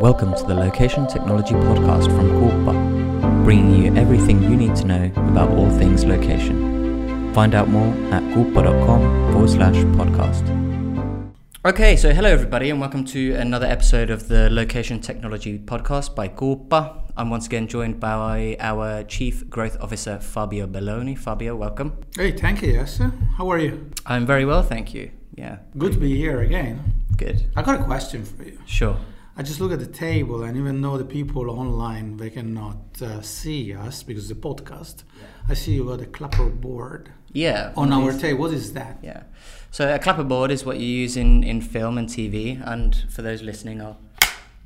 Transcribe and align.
Welcome 0.00 0.32
to 0.36 0.44
the 0.44 0.54
Location 0.54 1.08
Technology 1.08 1.54
Podcast 1.54 2.04
from 2.06 2.30
Quuppa, 2.30 3.42
bringing 3.42 3.82
you 3.82 3.96
everything 3.96 4.40
you 4.40 4.56
need 4.56 4.76
to 4.76 4.84
know 4.84 5.10
about 5.16 5.50
all 5.50 5.68
things 5.70 6.04
location. 6.04 7.34
Find 7.34 7.52
out 7.52 7.66
more 7.66 7.88
at 8.12 8.22
quuppa.com 8.32 9.32
forward 9.32 9.50
slash 9.50 9.74
podcast. 9.98 11.34
Okay, 11.64 11.96
so 11.96 12.12
hello 12.14 12.30
everybody, 12.30 12.70
and 12.70 12.80
welcome 12.80 13.04
to 13.06 13.34
another 13.34 13.66
episode 13.66 14.10
of 14.10 14.28
the 14.28 14.48
Location 14.50 15.00
Technology 15.00 15.58
Podcast 15.58 16.14
by 16.14 16.28
Quuppa. 16.28 17.02
I'm 17.16 17.30
once 17.30 17.46
again 17.46 17.66
joined 17.66 17.98
by 17.98 18.56
our 18.60 19.02
Chief 19.02 19.50
Growth 19.50 19.76
Officer, 19.80 20.20
Fabio 20.20 20.68
Belloni. 20.68 21.18
Fabio, 21.18 21.56
welcome. 21.56 22.00
Hey, 22.14 22.30
thank 22.30 22.62
you, 22.62 22.72
yes. 22.72 23.00
How 23.36 23.50
are 23.50 23.58
you? 23.58 23.90
I'm 24.06 24.24
very 24.26 24.44
well, 24.44 24.62
thank 24.62 24.94
you. 24.94 25.10
Yeah. 25.34 25.58
Good 25.76 25.94
to 25.94 25.98
be 25.98 26.16
here 26.16 26.40
again. 26.40 27.02
Good. 27.16 27.46
I 27.56 27.62
got 27.62 27.80
a 27.80 27.84
question 27.84 28.24
for 28.24 28.44
you. 28.44 28.60
Sure. 28.64 28.96
I 29.38 29.42
just 29.44 29.60
look 29.60 29.70
at 29.70 29.78
the 29.78 29.86
table, 29.86 30.42
and 30.42 30.56
even 30.56 30.80
though 30.82 30.98
the 30.98 31.04
people 31.04 31.48
online 31.48 32.16
they 32.16 32.28
cannot 32.28 33.00
uh, 33.00 33.22
see 33.22 33.72
us 33.72 34.02
because 34.02 34.28
the 34.28 34.34
podcast, 34.34 35.04
I 35.48 35.54
see 35.54 35.74
you 35.74 35.84
got 35.84 36.00
a 36.02 36.06
clapperboard 36.06 37.06
Yeah. 37.32 37.72
on 37.76 37.92
our 37.92 38.12
table. 38.12 38.40
What 38.40 38.52
is 38.52 38.72
that? 38.72 38.98
Yeah. 39.00 39.22
So 39.70 39.94
a 39.94 39.98
clapperboard 40.00 40.50
is 40.50 40.64
what 40.64 40.78
you 40.80 40.86
use 40.86 41.16
in, 41.16 41.44
in 41.44 41.60
film 41.60 41.98
and 41.98 42.08
TV, 42.08 42.60
and 42.66 42.96
for 43.10 43.22
those 43.22 43.42
listening, 43.42 43.80
I'll, 43.80 43.98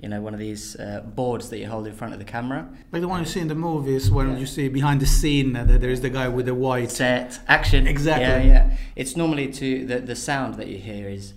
you 0.01 0.09
know, 0.09 0.23
one 0.23 0.33
of 0.33 0.41
these 0.41 0.75
uh, 0.77 1.03
boards 1.05 1.51
that 1.51 1.59
you 1.59 1.67
hold 1.69 1.87
in 1.87 1.93
front 1.93 2.15
of 2.15 2.19
the 2.19 2.25
camera. 2.25 2.67
Like 2.93 3.03
the 3.03 3.09
one 3.09 3.21
you 3.21 3.27
see 3.27 3.41
in 3.41 3.49
the 3.49 3.55
movies 3.55 4.11
when 4.11 4.39
you 4.39 4.47
see 4.47 4.69
behind 4.69 5.01
the 5.01 5.07
scene 5.07 5.53
that 5.53 5.67
there 5.83 5.91
is 5.91 6.01
the 6.01 6.09
guy 6.11 6.29
with 6.29 6.47
the 6.47 6.55
white. 6.55 6.91
Set 6.91 7.41
action. 7.47 7.87
Exactly. 7.87 8.25
Yeah, 8.49 8.71
yeah. 8.71 8.77
It's 8.97 9.17
normally 9.19 9.53
to 9.53 9.85
the 9.85 9.99
the 10.01 10.17
sound 10.17 10.55
that 10.55 10.69
you 10.69 10.79
hear 10.79 11.09
is 11.11 11.35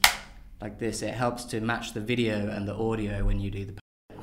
like 0.61 0.79
this. 0.79 1.01
It 1.01 1.13
helps 1.13 1.43
to 1.45 1.61
match 1.61 1.93
the 1.93 2.01
video 2.01 2.49
and 2.49 2.67
the 2.67 2.75
audio 2.75 3.25
when 3.25 3.39
you 3.39 3.51
do 3.51 3.65
the. 3.65 3.73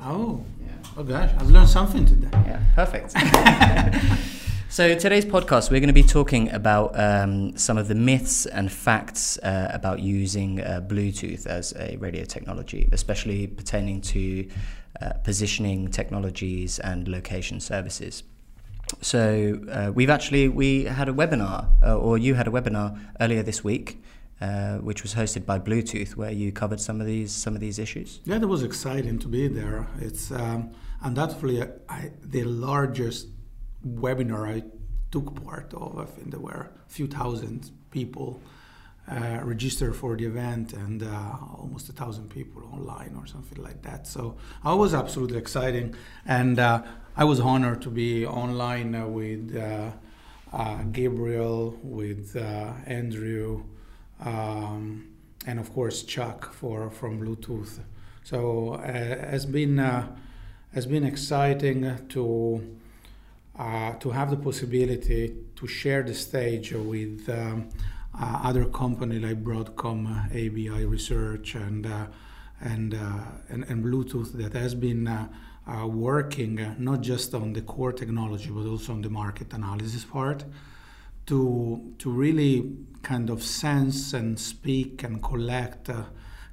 Oh, 0.01 0.43
Yeah. 0.59 0.67
oh 0.97 1.03
gosh, 1.03 1.31
I've 1.37 1.49
learned 1.49 1.69
something 1.69 2.05
today. 2.05 2.29
Yeah, 2.45 2.59
perfect. 2.75 3.11
so 4.69 4.95
today's 4.95 5.25
podcast, 5.25 5.71
we're 5.71 5.79
going 5.79 5.87
to 5.87 5.93
be 5.93 6.03
talking 6.03 6.51
about 6.51 6.99
um, 6.99 7.57
some 7.57 7.77
of 7.77 7.87
the 7.87 7.95
myths 7.95 8.45
and 8.45 8.71
facts 8.71 9.37
uh, 9.39 9.69
about 9.71 9.99
using 9.99 10.59
uh, 10.61 10.81
Bluetooth 10.85 11.45
as 11.47 11.73
a 11.77 11.95
radio 11.97 12.25
technology, 12.25 12.89
especially 12.91 13.47
pertaining 13.47 14.01
to 14.01 14.49
uh, 15.01 15.13
positioning 15.23 15.89
technologies 15.89 16.79
and 16.79 17.07
location 17.07 17.59
services. 17.59 18.23
So 19.01 19.59
uh, 19.71 19.91
we've 19.93 20.09
actually 20.09 20.49
we 20.49 20.83
had 20.83 21.07
a 21.07 21.13
webinar, 21.13 21.67
uh, 21.81 21.97
or 21.97 22.17
you 22.17 22.35
had 22.35 22.47
a 22.47 22.51
webinar 22.51 22.99
earlier 23.21 23.41
this 23.41 23.63
week, 23.63 24.03
uh, 24.43 24.77
which 24.79 25.03
was 25.03 25.13
hosted 25.15 25.45
by 25.45 25.57
Bluetooth, 25.57 26.17
where 26.17 26.31
you 26.31 26.51
covered 26.51 26.81
some 26.81 26.99
of 26.99 27.07
these 27.07 27.31
some 27.31 27.53
of 27.55 27.61
these 27.61 27.79
issues. 27.79 28.19
Yeah, 28.25 28.39
that 28.39 28.47
was 28.47 28.63
exciting 28.63 29.17
to 29.19 29.27
be 29.27 29.47
there. 29.47 29.87
It's 30.07 30.31
um, 30.31 30.71
undoubtedly 31.01 31.63
I, 31.97 32.11
the 32.35 32.43
largest 32.43 33.27
webinar 33.87 34.43
I 34.55 34.63
took 35.11 35.27
part 35.45 35.73
of. 35.73 35.97
I 35.97 36.05
think 36.13 36.31
there 36.31 36.41
were 36.41 36.63
a 36.87 36.89
few 36.97 37.07
thousand 37.07 37.71
people 37.91 38.41
uh, 39.09 39.39
registered 39.43 39.95
for 39.95 40.17
the 40.17 40.25
event 40.25 40.73
and 40.73 41.03
uh, 41.03 41.37
almost 41.61 41.87
a 41.87 41.93
thousand 41.93 42.29
people 42.29 42.63
online 42.73 43.13
or 43.17 43.25
something 43.25 43.63
like 43.63 43.81
that. 43.83 44.07
So 44.07 44.35
I 44.63 44.73
was 44.73 44.93
absolutely 44.93 45.37
exciting, 45.37 45.95
and 46.25 46.59
uh, 46.59 46.83
I 47.15 47.23
was 47.23 47.39
honored 47.39 47.81
to 47.83 47.89
be 47.89 48.25
online 48.25 48.93
uh, 48.93 49.07
with 49.07 49.55
uh, 49.55 50.83
Gabriel, 50.91 51.79
with 51.81 52.35
Andrew. 52.85 53.63
Um, 54.23 55.13
and 55.45 55.59
of 55.59 55.73
course 55.73 56.03
Chuck 56.03 56.53
for 56.53 56.89
from 56.89 57.19
Bluetooth. 57.19 57.79
So 58.23 58.75
uh, 58.75 58.81
has 58.81 59.45
been 59.45 59.79
uh, 59.79 60.15
has 60.73 60.85
been 60.85 61.03
exciting 61.03 62.07
to 62.09 62.77
uh, 63.57 63.93
to 63.93 64.09
have 64.11 64.29
the 64.29 64.37
possibility 64.37 65.35
to 65.55 65.67
share 65.67 66.03
the 66.03 66.13
stage 66.13 66.71
with 66.73 67.29
um, 67.29 67.69
uh, 68.19 68.41
other 68.43 68.65
company 68.65 69.19
like 69.19 69.43
Broadcom, 69.43 70.27
ABI 70.31 70.85
Research, 70.85 71.55
and 71.55 71.85
uh, 71.85 72.07
and, 72.61 72.93
and 73.49 73.65
and 73.67 73.83
Bluetooth 73.83 74.33
that 74.33 74.53
has 74.53 74.75
been. 74.75 75.29
Working 75.65 76.75
not 76.77 76.99
just 76.99 77.33
on 77.33 77.53
the 77.53 77.61
core 77.61 77.93
technology 77.93 78.49
but 78.49 78.67
also 78.67 78.91
on 78.91 79.01
the 79.01 79.09
market 79.09 79.53
analysis 79.53 80.03
part 80.03 80.43
to 81.27 81.93
to 81.99 82.11
really 82.11 82.75
kind 83.03 83.29
of 83.29 83.43
sense 83.43 84.13
and 84.13 84.39
speak 84.39 85.03
and 85.03 85.21
collect 85.21 85.89
uh, 85.89 86.03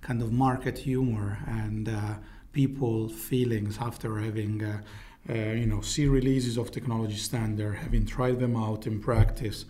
kind 0.03 0.21
of 0.23 0.33
market 0.33 0.79
humor 0.79 1.39
and 1.47 1.89
uh, 1.89 2.15
people 2.53 3.09
feelings 3.09 3.79
after 3.81 4.19
having 4.19 4.63
uh, 4.63 4.81
uh, 5.29 5.33
you 5.33 5.67
know 5.67 5.81
see 5.81 6.07
releases 6.07 6.57
of 6.57 6.71
technology 6.71 7.17
standard 7.17 7.75
having 7.77 8.05
tried 8.05 8.39
them 8.41 8.57
out 8.57 8.87
in 8.87 9.01
practice 9.01 9.65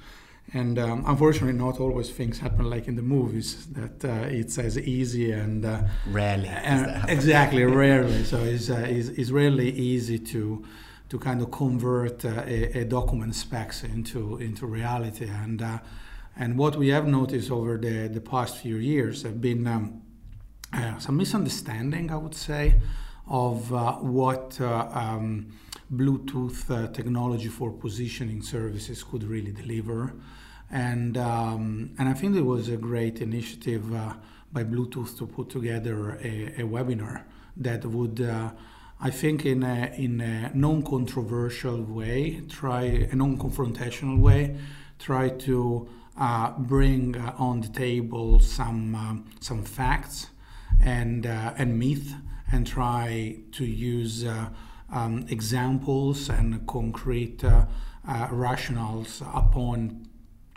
and 0.52 0.78
um, 0.78 1.04
unfortunately 1.06 1.52
not 1.52 1.78
always 1.78 2.10
things 2.10 2.38
happen 2.38 2.68
like 2.68 2.88
in 2.88 2.96
the 2.96 3.02
movies 3.02 3.66
that 3.66 4.04
uh, 4.04 4.26
it's 4.28 4.58
as 4.58 4.78
easy 4.78 5.30
and 5.30 5.64
uh, 5.64 5.82
Rarely. 6.08 6.50
exactly, 7.08 7.64
rarely. 7.84 8.24
So 8.24 8.38
it's, 8.38 8.68
uh, 8.70 8.84
it's, 8.88 9.08
it's 9.08 9.30
rarely 9.30 9.70
easy 9.70 10.18
to 10.18 10.64
to 11.08 11.18
kind 11.18 11.42
of 11.42 11.50
convert 11.50 12.24
uh, 12.24 12.44
a, 12.46 12.80
a 12.80 12.84
document 12.84 13.34
specs 13.34 13.82
into 13.84 14.38
into 14.38 14.66
reality. 14.66 15.28
And 15.28 15.62
uh, 15.62 15.78
and 16.40 16.58
what 16.58 16.74
we 16.74 16.88
have 16.88 17.06
noticed 17.06 17.50
over 17.50 17.76
the 17.76 18.08
the 18.08 18.20
past 18.20 18.56
few 18.56 18.76
years 18.76 19.22
have 19.22 19.40
been 19.40 19.66
um, 19.66 20.02
uh, 20.72 20.98
some 20.98 21.16
misunderstanding, 21.16 22.10
I 22.10 22.16
would 22.16 22.34
say, 22.34 22.80
of 23.28 23.72
uh, 23.72 23.92
what 23.94 24.58
uh, 24.60 24.88
um, 24.92 25.52
Bluetooth 25.92 26.70
uh, 26.70 26.88
technology 26.92 27.48
for 27.48 27.70
positioning 27.72 28.42
services 28.42 29.02
could 29.02 29.24
really 29.24 29.52
deliver. 29.52 30.14
And, 30.70 31.18
um, 31.18 31.90
and 31.98 32.08
I 32.08 32.12
think 32.12 32.36
it 32.36 32.42
was 32.42 32.68
a 32.68 32.76
great 32.76 33.20
initiative 33.20 33.92
uh, 33.92 34.14
by 34.52 34.62
Bluetooth 34.64 35.18
to 35.18 35.26
put 35.26 35.50
together 35.50 36.18
a, 36.22 36.62
a 36.62 36.64
webinar 36.64 37.24
that 37.56 37.84
would, 37.84 38.20
uh, 38.20 38.50
I 39.00 39.10
think, 39.10 39.44
in 39.44 39.64
a, 39.64 39.92
in 39.96 40.20
a 40.20 40.52
non 40.54 40.82
controversial 40.82 41.82
way, 41.82 42.42
try 42.48 42.82
a 42.82 43.16
non 43.16 43.36
confrontational 43.36 44.18
way, 44.18 44.56
try 44.98 45.30
to 45.30 45.88
bring 46.58 47.16
uh, 47.16 47.34
on 47.38 47.60
the 47.60 47.68
table 47.68 48.40
some, 48.40 48.94
um, 48.94 49.30
some 49.40 49.64
facts 49.64 50.28
and, 50.82 51.26
uh, 51.26 51.54
and 51.56 51.78
myth 51.78 52.14
and 52.52 52.66
try 52.66 53.36
to 53.52 53.64
use 53.64 54.24
uh, 54.24 54.48
um, 54.92 55.24
examples 55.28 56.28
and 56.28 56.66
concrete 56.66 57.44
uh, 57.44 57.66
uh, 58.08 58.26
rationales 58.28 59.20
upon 59.36 60.06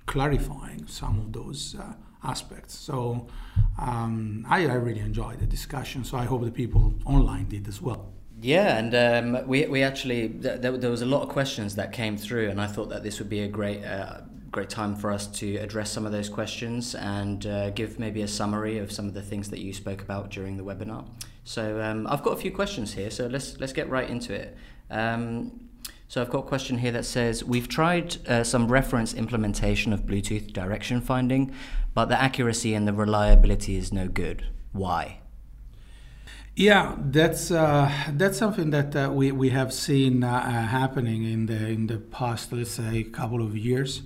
clarifying 0.06 0.88
some 0.88 1.20
of 1.20 1.34
those 1.34 1.76
uh, 1.80 1.94
aspects. 2.24 2.78
So 2.78 3.28
um, 3.78 4.46
I, 4.50 4.66
I 4.68 4.74
really 4.74 5.02
enjoyed 5.02 5.40
the 5.40 5.46
discussion. 5.46 6.04
So 6.04 6.18
I 6.18 6.26
hope 6.26 6.44
the 6.44 6.52
people 6.52 6.94
online 7.06 7.48
did 7.48 7.68
as 7.68 7.82
well. 7.82 8.10
Yeah, 8.42 8.78
and 8.78 8.94
um, 9.38 9.48
we, 9.48 9.66
we 9.68 9.84
actually 9.84 10.28
th- 10.28 10.60
there, 10.60 10.78
there 10.78 10.90
was 10.90 11.02
a 11.02 11.06
lot 11.06 11.22
of 11.22 11.30
questions 11.30 11.76
that 11.76 11.94
came 11.94 12.18
through, 12.18 12.50
and 12.50 12.60
I 12.60 12.68
thought 12.68 12.90
that 12.90 13.02
this 13.02 13.20
would 13.20 13.30
be 13.30 13.40
a 13.40 13.48
great 13.48 13.86
uh, 13.86 14.22
great 14.54 14.70
time 14.70 14.96
for 14.96 15.12
us 15.12 15.28
to 15.28 15.58
address 15.58 15.92
some 15.92 16.06
of 16.06 16.12
those 16.12 16.30
questions 16.30 16.96
and 16.96 17.46
uh, 17.48 17.72
give 17.72 18.00
maybe 18.00 18.22
a 18.22 18.28
summary 18.28 18.78
of 18.78 18.92
some 18.92 19.08
of 19.08 19.14
the 19.14 19.22
things 19.22 19.50
that 19.50 19.60
you 19.60 19.74
spoke 19.74 20.02
about 20.02 20.30
during 20.30 20.56
the 20.56 20.64
webinar. 20.64 21.06
So 21.44 21.82
um, 21.82 22.08
I've 22.08 22.24
got 22.24 22.32
a 22.32 22.38
few 22.38 22.52
questions 22.52 22.94
here, 22.94 23.10
so 23.10 23.28
let's 23.28 23.60
let's 23.60 23.74
get 23.74 23.90
right 23.90 24.10
into 24.10 24.34
it. 24.34 24.56
Um, 24.90 25.70
so 26.08 26.22
I've 26.22 26.30
got 26.30 26.46
a 26.46 26.48
question 26.48 26.78
here 26.78 26.92
that 26.92 27.06
says 27.06 27.44
we've 27.44 27.68
tried 27.68 28.18
uh, 28.30 28.44
some 28.44 28.72
reference 28.72 29.14
implementation 29.16 29.92
of 29.92 30.02
Bluetooth 30.02 30.54
direction 30.54 31.02
finding, 31.02 31.52
but 31.96 32.06
the 32.06 32.22
accuracy 32.22 32.76
and 32.76 32.88
the 32.88 32.94
reliability 32.94 33.76
is 33.76 33.92
no 33.92 34.08
good. 34.08 34.46
Why? 34.72 35.20
Yeah, 36.56 36.96
that's 37.00 37.50
uh, 37.50 37.92
that's 38.12 38.38
something 38.38 38.70
that 38.70 38.96
uh, 38.96 39.12
we, 39.12 39.32
we 39.32 39.50
have 39.50 39.74
seen 39.74 40.24
uh, 40.24 40.68
happening 40.68 41.24
in 41.24 41.48
the 41.48 41.68
in 41.68 41.88
the 41.88 41.98
past, 41.98 42.54
let's 42.54 42.72
say, 42.72 43.04
couple 43.04 43.42
of 43.42 43.58
years. 43.58 44.04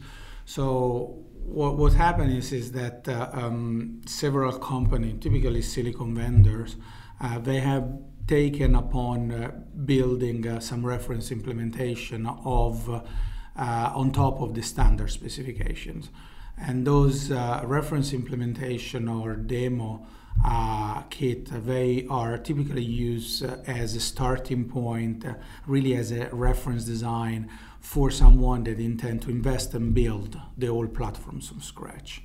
So 0.47 1.25
what 1.31 1.75
what 1.75 1.91
happened 1.91 2.31
is 2.31 2.53
is 2.53 2.71
that 2.71 3.05
uh, 3.09 3.29
um, 3.33 3.99
several 4.05 4.57
companies, 4.57 5.15
typically 5.19 5.61
silicon 5.61 6.15
vendors, 6.15 6.77
uh, 7.19 7.37
they 7.39 7.59
have 7.59 7.85
taken 8.27 8.73
upon 8.73 9.31
uh, 9.33 9.51
building 9.85 10.47
uh, 10.47 10.61
some 10.61 10.85
reference 10.85 11.31
implementation 11.31 12.25
of 12.45 12.89
uh, 12.89 13.91
on 13.93 14.13
top 14.13 14.39
of 14.39 14.53
the 14.53 14.61
standard 14.61 15.11
specifications, 15.11 16.11
and 16.57 16.87
those 16.87 17.29
uh, 17.29 17.61
reference 17.65 18.13
implementation 18.13 19.09
or 19.09 19.35
demo 19.35 20.07
uh, 20.45 21.01
kit, 21.09 21.49
they 21.65 22.05
are 22.09 22.37
typically 22.37 22.83
used 22.83 23.43
uh, 23.43 23.57
as 23.65 23.95
a 23.95 23.99
starting 23.99 24.65
point, 24.65 25.25
uh, 25.25 25.33
really 25.65 25.95
as 25.95 26.11
a 26.11 26.29
reference 26.31 26.83
design 26.85 27.49
for 27.79 28.11
someone 28.11 28.63
that 28.63 28.79
intend 28.79 29.21
to 29.23 29.29
invest 29.29 29.73
and 29.73 29.93
build 29.93 30.39
the 30.57 30.67
whole 30.67 30.87
platforms 30.87 31.47
from 31.47 31.61
scratch. 31.61 32.23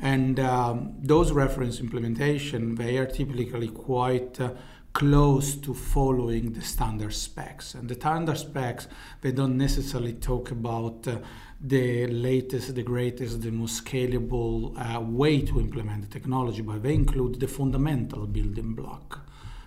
And 0.00 0.40
um, 0.40 0.94
those 0.98 1.30
reference 1.32 1.78
implementation, 1.78 2.74
they 2.74 2.98
are 2.98 3.06
typically 3.06 3.68
quite 3.68 4.40
uh, 4.40 4.54
close 4.92 5.54
to 5.56 5.72
following 5.74 6.52
the 6.52 6.60
standard 6.60 7.14
specs. 7.14 7.74
And 7.74 7.88
the 7.88 7.94
standard 7.94 8.38
specs, 8.38 8.88
they 9.20 9.32
don't 9.32 9.56
necessarily 9.56 10.12
talk 10.14 10.50
about 10.50 11.06
uh, 11.08 11.18
the 11.60 12.06
latest, 12.08 12.74
the 12.74 12.82
greatest, 12.82 13.40
the 13.40 13.50
most 13.50 13.84
scalable 13.84 14.76
uh, 14.76 15.00
way 15.00 15.40
to 15.42 15.60
implement 15.60 16.02
the 16.02 16.08
technology, 16.08 16.60
but 16.62 16.82
they 16.82 16.94
include 16.94 17.40
the 17.40 17.48
fundamental 17.48 18.26
building 18.26 18.74
block 18.74 19.20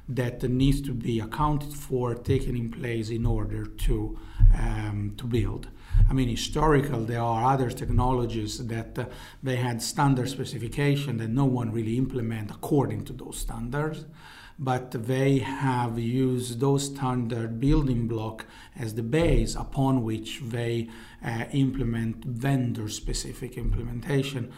that 0.08 0.44
needs 0.44 0.82
to 0.82 0.94
be 0.94 1.20
accounted 1.20 1.74
for, 1.74 2.14
taken 2.14 2.56
in 2.56 2.70
place 2.70 3.10
in 3.10 3.26
order 3.26 3.66
to 3.66 4.20
um, 4.54 5.14
to 5.18 5.26
build. 5.26 5.68
I 6.10 6.14
mean, 6.14 6.30
historical, 6.30 7.00
there 7.00 7.22
are 7.22 7.54
other 7.54 7.72
technologies 7.72 8.68
that 8.68 9.00
uh, 9.00 9.06
they 9.42 9.56
had 9.56 9.82
standard 9.82 10.30
specification 10.30 11.18
that 11.18 11.30
no 11.30 11.46
one 11.46 11.72
really 11.72 11.98
implement 11.98 12.52
according 12.52 13.06
to 13.06 13.14
those 13.14 13.38
standards 13.38 14.06
but 14.58 14.92
they 14.92 15.40
have 15.40 16.00
used 16.00 16.60
those 16.60 16.86
standard 16.86 17.60
building 17.60 18.08
block 18.08 18.46
as 18.78 18.96
the 18.96 19.04
base 19.04 19.56
upon 19.56 20.04
which 20.04 20.42
they 20.42 20.90
uh, 21.24 21.44
implement 21.52 22.24
vendor 22.24 22.88
specific 22.88 23.58
implementation 23.58 24.52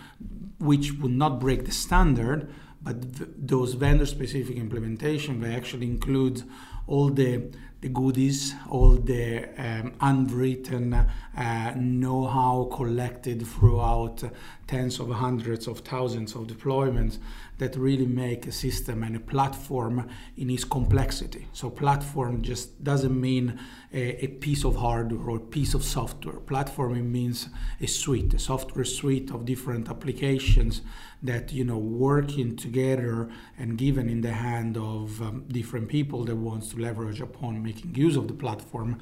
which 0.59 0.93
would 0.93 1.11
not 1.11 1.39
break 1.39 1.65
the 1.65 1.71
standard 1.71 2.49
but 2.81 3.17
th- 3.17 3.29
those 3.37 3.73
vendor 3.73 4.05
specific 4.05 4.55
implementation 4.55 5.41
they 5.41 5.55
actually 5.55 5.87
include 5.87 6.43
all 6.85 7.09
the 7.09 7.51
the 7.81 7.89
goodies, 7.89 8.55
all 8.69 8.95
the 8.95 9.47
um, 9.57 9.93
unwritten 10.01 10.93
uh, 10.93 11.73
know-how 11.75 12.69
collected 12.71 13.45
throughout 13.45 14.23
tens 14.65 14.99
of 14.99 15.09
hundreds 15.11 15.67
of 15.67 15.79
thousands 15.79 16.35
of 16.35 16.47
deployments 16.47 17.19
that 17.59 17.75
really 17.75 18.05
make 18.05 18.47
a 18.47 18.51
system 18.51 19.03
and 19.03 19.15
a 19.15 19.19
platform 19.19 20.07
in 20.37 20.49
its 20.49 20.63
complexity. 20.63 21.47
So 21.53 21.69
platform 21.69 22.41
just 22.41 22.83
doesn't 22.83 23.19
mean 23.19 23.59
a, 23.93 24.25
a 24.25 24.27
piece 24.27 24.63
of 24.65 24.75
hardware 24.75 25.29
or 25.29 25.39
piece 25.39 25.73
of 25.73 25.83
software. 25.83 26.35
Platforming 26.35 27.09
means 27.09 27.49
a 27.79 27.87
suite, 27.87 28.33
a 28.33 28.39
software 28.39 28.85
suite 28.85 29.31
of 29.31 29.45
different 29.45 29.89
applications 29.89 30.81
that 31.23 31.51
you 31.51 31.63
know 31.63 31.77
working 31.77 32.55
together 32.55 33.29
and 33.57 33.77
given 33.77 34.09
in 34.09 34.21
the 34.21 34.33
hand 34.33 34.77
of 34.77 35.21
um, 35.21 35.45
different 35.47 35.87
people 35.87 36.25
that 36.25 36.35
wants 36.35 36.69
to 36.69 36.77
leverage 36.77 37.21
upon 37.21 37.63
making 37.63 37.95
use 37.95 38.15
of 38.15 38.27
the 38.27 38.33
platform 38.33 38.99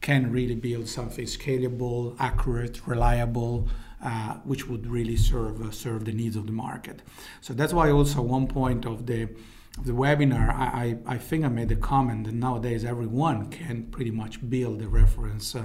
can 0.00 0.32
really 0.32 0.56
build 0.56 0.88
something 0.88 1.26
scalable, 1.26 2.16
accurate, 2.18 2.86
reliable, 2.86 3.68
uh, 4.02 4.34
which 4.44 4.68
would 4.68 4.86
really 4.86 5.16
serve 5.16 5.62
uh, 5.62 5.70
serve 5.70 6.04
the 6.04 6.12
needs 6.12 6.36
of 6.36 6.46
the 6.46 6.52
market. 6.52 7.02
So 7.40 7.54
that's 7.54 7.72
why 7.72 7.90
also 7.90 8.20
one 8.22 8.48
point 8.48 8.84
of 8.84 9.06
the 9.06 9.28
the 9.80 9.92
webinar, 9.92 10.50
I, 10.54 10.98
I, 11.06 11.14
I 11.14 11.18
think 11.18 11.44
I 11.44 11.48
made 11.48 11.70
the 11.70 11.76
comment 11.76 12.26
that 12.26 12.34
nowadays 12.34 12.84
everyone 12.84 13.48
can 13.50 13.84
pretty 13.84 14.10
much 14.10 14.48
build 14.48 14.82
a 14.82 14.88
reference 14.88 15.54
uh, 15.54 15.64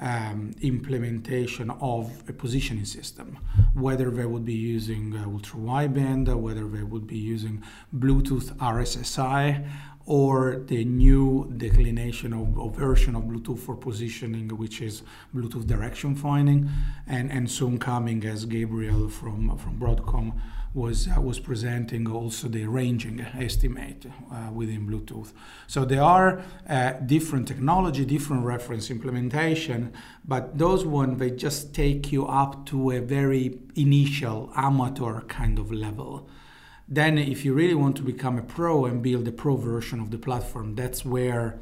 um, 0.00 0.54
implementation 0.60 1.70
of 1.70 2.10
a 2.28 2.32
positioning 2.32 2.84
system, 2.84 3.38
whether 3.74 4.10
they 4.10 4.26
would 4.26 4.44
be 4.44 4.54
using 4.54 5.16
uh, 5.16 5.24
ultra 5.24 5.60
wideband, 5.60 6.34
whether 6.34 6.66
they 6.66 6.82
would 6.82 7.06
be 7.06 7.16
using 7.16 7.62
Bluetooth 7.96 8.56
RSSI, 8.56 9.66
or 10.06 10.62
the 10.66 10.84
new 10.84 11.50
declination 11.56 12.32
of, 12.32 12.58
of, 12.58 12.76
version 12.76 13.16
of 13.16 13.22
Bluetooth 13.22 13.58
for 13.58 13.74
positioning, 13.74 14.48
which 14.50 14.82
is 14.82 15.02
Bluetooth 15.34 15.66
direction 15.66 16.14
finding, 16.14 16.68
and, 17.06 17.30
and 17.30 17.50
soon 17.50 17.78
coming 17.78 18.24
as 18.26 18.44
Gabriel 18.44 19.08
from, 19.08 19.56
from 19.56 19.78
Broadcom 19.78 20.34
was 20.74 21.06
uh, 21.06 21.20
was 21.20 21.38
presenting 21.38 22.10
also 22.10 22.48
the 22.48 22.66
ranging 22.66 23.20
estimate 23.20 24.06
uh, 24.30 24.50
within 24.52 24.86
Bluetooth. 24.86 25.32
So 25.68 25.84
there 25.84 26.02
are 26.02 26.42
uh, 26.68 26.92
different 27.06 27.46
technology, 27.46 28.04
different 28.04 28.44
reference 28.44 28.90
implementation, 28.90 29.92
but 30.24 30.58
those 30.58 30.84
ones 30.84 31.18
they 31.20 31.30
just 31.30 31.72
take 31.74 32.10
you 32.10 32.26
up 32.26 32.66
to 32.66 32.90
a 32.90 33.00
very 33.00 33.58
initial 33.76 34.52
amateur 34.56 35.20
kind 35.22 35.58
of 35.58 35.70
level. 35.70 36.28
Then, 36.88 37.18
if 37.18 37.44
you 37.44 37.54
really 37.54 37.74
want 37.74 37.96
to 37.96 38.02
become 38.02 38.38
a 38.38 38.42
pro 38.42 38.84
and 38.84 39.02
build 39.02 39.26
a 39.26 39.32
pro 39.32 39.56
version 39.56 40.00
of 40.00 40.10
the 40.10 40.18
platform, 40.18 40.74
that's 40.74 41.04
where 41.04 41.58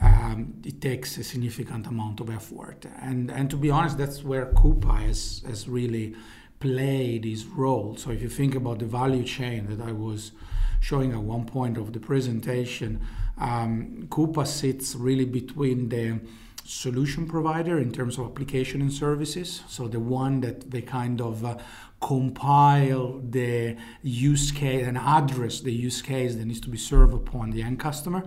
um, 0.00 0.54
it 0.64 0.80
takes 0.80 1.16
a 1.18 1.24
significant 1.24 1.86
amount 1.86 2.20
of 2.20 2.30
effort. 2.30 2.86
And 3.00 3.30
and 3.30 3.50
to 3.50 3.56
be 3.56 3.70
honest, 3.70 3.98
that's 3.98 4.22
where 4.24 4.46
Quuppa 4.46 5.00
has 5.06 5.42
has 5.46 5.68
really 5.68 6.14
played 6.58 7.24
his 7.24 7.44
role. 7.44 7.96
So 7.96 8.10
if 8.10 8.22
you 8.22 8.28
think 8.28 8.54
about 8.54 8.78
the 8.78 8.86
value 8.86 9.24
chain 9.24 9.66
that 9.66 9.86
I 9.86 9.92
was 9.92 10.32
showing 10.80 11.12
at 11.12 11.20
one 11.20 11.44
point 11.44 11.76
of 11.76 11.92
the 11.92 12.00
presentation, 12.00 13.00
um, 13.38 14.06
Quuppa 14.08 14.46
sits 14.46 14.94
really 14.94 15.24
between 15.26 15.88
the 15.88 16.20
solution 16.64 17.28
provider 17.28 17.78
in 17.78 17.92
terms 17.92 18.18
of 18.18 18.26
application 18.26 18.80
and 18.80 18.92
services. 18.92 19.62
So 19.68 19.86
the 19.86 20.00
one 20.00 20.40
that 20.40 20.70
they 20.70 20.82
kind 20.82 21.20
of 21.20 21.44
uh, 21.44 21.58
compile 22.00 23.20
the 23.30 23.76
use 24.02 24.50
case 24.50 24.86
and 24.86 24.98
address 24.98 25.60
the 25.60 25.72
use 25.72 26.02
case 26.02 26.34
that 26.36 26.44
needs 26.44 26.60
to 26.60 26.68
be 26.68 26.78
served 26.78 27.14
upon 27.14 27.50
the 27.50 27.62
end 27.62 27.80
customer. 27.80 28.22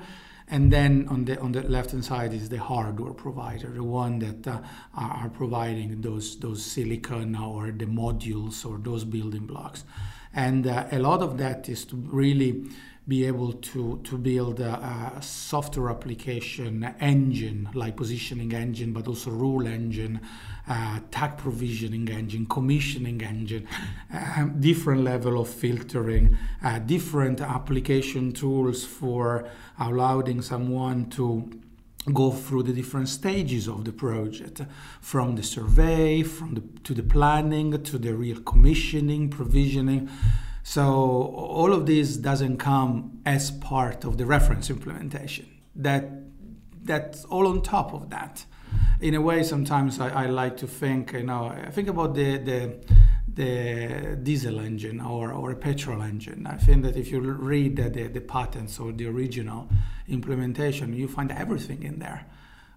And 0.51 0.73
then 0.73 1.07
on 1.09 1.25
the 1.25 1.39
on 1.39 1.51
the 1.51 1.61
left 1.61 1.91
hand 1.91 2.03
side 2.03 2.33
is 2.33 2.49
the 2.49 2.57
hardware 2.57 3.13
provider, 3.13 3.69
the 3.69 3.83
one 3.83 4.17
that 4.19 4.47
uh, 4.47 4.61
are 4.95 5.29
providing 5.29 6.01
those 6.01 6.39
those 6.39 6.65
silicon 6.65 7.35
or 7.35 7.71
the 7.71 7.85
modules 7.85 8.65
or 8.65 8.79
those 8.79 9.03
building 9.03 9.45
blocks. 9.45 9.83
And 10.33 10.65
uh, 10.65 10.87
a 10.91 10.99
lot 10.99 11.21
of 11.21 11.37
that 11.37 11.69
is 11.69 11.85
to 11.85 11.95
really 11.95 12.65
be 13.09 13.25
able 13.25 13.53
to, 13.53 13.99
to 14.03 14.17
build 14.19 14.59
a, 14.59 15.15
a, 15.17 15.21
software 15.21 15.89
application 15.89 16.83
engine 16.99 17.67
like 17.73 17.95
positioning 17.95 18.53
engine 18.53 18.93
but 18.93 19.07
also 19.07 19.31
rule 19.31 19.65
engine 19.65 20.21
uh, 20.69 20.99
tag 21.11 21.37
provisioning 21.37 22.07
engine 22.09 22.45
commissioning 22.45 23.21
engine 23.21 23.67
uh, 24.13 24.43
different 24.59 25.03
level 25.03 25.41
of 25.41 25.49
filtering 25.49 26.37
uh, 26.63 26.79
different 26.79 27.41
application 27.41 28.31
tools 28.31 28.85
for 28.85 29.49
allowing 29.79 30.41
someone 30.41 31.09
to 31.09 31.49
go 32.13 32.31
through 32.31 32.63
the 32.63 32.73
different 32.73 33.09
stages 33.09 33.67
of 33.67 33.83
the 33.83 33.91
project 33.91 34.61
from 35.01 35.35
the 35.35 35.43
survey 35.43 36.23
from 36.23 36.53
the 36.55 36.61
to 36.83 36.93
the 36.93 37.03
planning 37.03 37.83
to 37.83 37.97
the 37.97 38.13
real 38.13 38.39
commissioning 38.41 39.29
provisioning 39.29 40.09
so 40.69 40.83
all 40.83 41.73
of 41.73 41.87
this 41.87 42.15
doesn't 42.15 42.57
come 42.57 43.21
as 43.25 43.49
part 43.49 44.05
of 44.05 44.19
the 44.19 44.25
reference 44.27 44.69
implementation. 44.69 45.47
That 45.75 46.11
that's 46.83 47.25
all 47.25 47.47
on 47.47 47.63
top 47.63 47.91
of 47.91 48.11
that. 48.11 48.45
In 49.01 49.15
a 49.15 49.21
way, 49.21 49.43
sometimes 49.43 49.99
I, 49.99 50.09
I 50.09 50.25
like 50.27 50.57
to 50.57 50.67
think, 50.67 51.13
you 51.13 51.23
know, 51.23 51.45
I 51.45 51.69
think 51.71 51.87
about 51.87 52.15
the 52.15 52.37
the 52.37 52.75
the 53.31 54.17
diesel 54.21 54.59
engine 54.59 54.99
or, 54.99 55.31
or 55.31 55.51
a 55.51 55.55
petrol 55.55 56.01
engine. 56.01 56.45
I 56.45 56.57
think 56.57 56.83
that 56.83 56.97
if 56.97 57.09
you 57.09 57.21
read 57.21 57.77
the, 57.77 58.07
the, 58.09 58.19
patents 58.19 58.79
or 58.79 58.91
the 58.91 59.05
original 59.05 59.69
implementation, 60.09 60.91
you 60.93 61.07
find 61.07 61.31
everything 61.31 61.83
in 61.83 61.99
there 61.99 62.25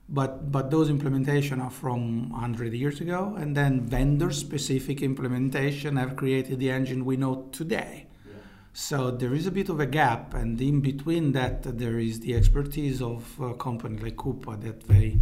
but 0.08 0.52
but 0.52 0.70
those 0.70 0.90
implementation 0.90 1.60
are 1.60 1.70
from 1.70 2.30
100 2.30 2.72
years 2.74 3.00
ago 3.00 3.34
and 3.38 3.56
then 3.56 3.80
vendor 3.80 4.30
specific 4.30 5.02
implementation 5.02 5.96
have 5.96 6.16
created 6.16 6.58
the 6.58 6.70
engine 6.70 7.04
we 7.04 7.16
know 7.16 7.48
today 7.52 8.06
yeah. 8.26 8.34
so 8.72 9.10
there 9.10 9.32
is 9.32 9.46
a 9.46 9.50
bit 9.50 9.68
of 9.68 9.80
a 9.80 9.86
gap 9.86 10.34
and 10.34 10.60
in 10.60 10.80
between 10.80 11.32
that 11.32 11.62
there 11.78 11.98
is 11.98 12.20
the 12.20 12.34
expertise 12.34 13.00
of 13.00 13.40
uh, 13.40 13.46
a 13.46 13.54
company 13.54 13.96
like 13.98 14.16
Quuppa 14.16 14.60
that 14.60 14.86
they 14.88 15.18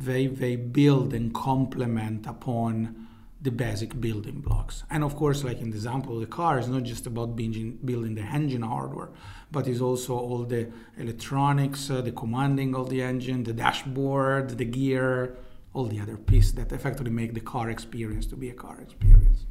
they 0.00 0.26
they 0.26 0.56
build 0.56 1.12
and 1.14 1.32
complement 1.34 2.26
upon 2.26 3.06
the 3.42 3.50
basic 3.50 3.98
building 4.00 4.40
blocks. 4.40 4.84
And 4.90 5.02
of 5.02 5.16
course, 5.16 5.44
like 5.44 5.60
in 5.60 5.70
the 5.70 5.76
example 5.76 6.14
of 6.14 6.20
the 6.20 6.26
car, 6.26 6.58
it's 6.58 6.68
not 6.68 6.82
just 6.82 7.06
about 7.06 7.36
building, 7.36 7.78
building 7.82 8.14
the 8.14 8.22
engine 8.22 8.62
hardware, 8.62 9.10
but 9.50 9.66
it's 9.66 9.80
also 9.80 10.14
all 10.14 10.44
the 10.44 10.70
electronics, 10.98 11.90
uh, 11.90 12.02
the 12.02 12.12
commanding 12.12 12.74
of 12.74 12.90
the 12.90 13.00
engine, 13.02 13.44
the 13.44 13.54
dashboard, 13.54 14.58
the 14.58 14.66
gear, 14.66 15.38
all 15.72 15.86
the 15.86 16.00
other 16.00 16.18
pieces 16.18 16.52
that 16.54 16.70
effectively 16.72 17.10
make 17.10 17.32
the 17.32 17.40
car 17.40 17.70
experience 17.70 18.26
to 18.26 18.36
be 18.36 18.50
a 18.50 18.54
car 18.54 18.78
experience. 18.80 19.46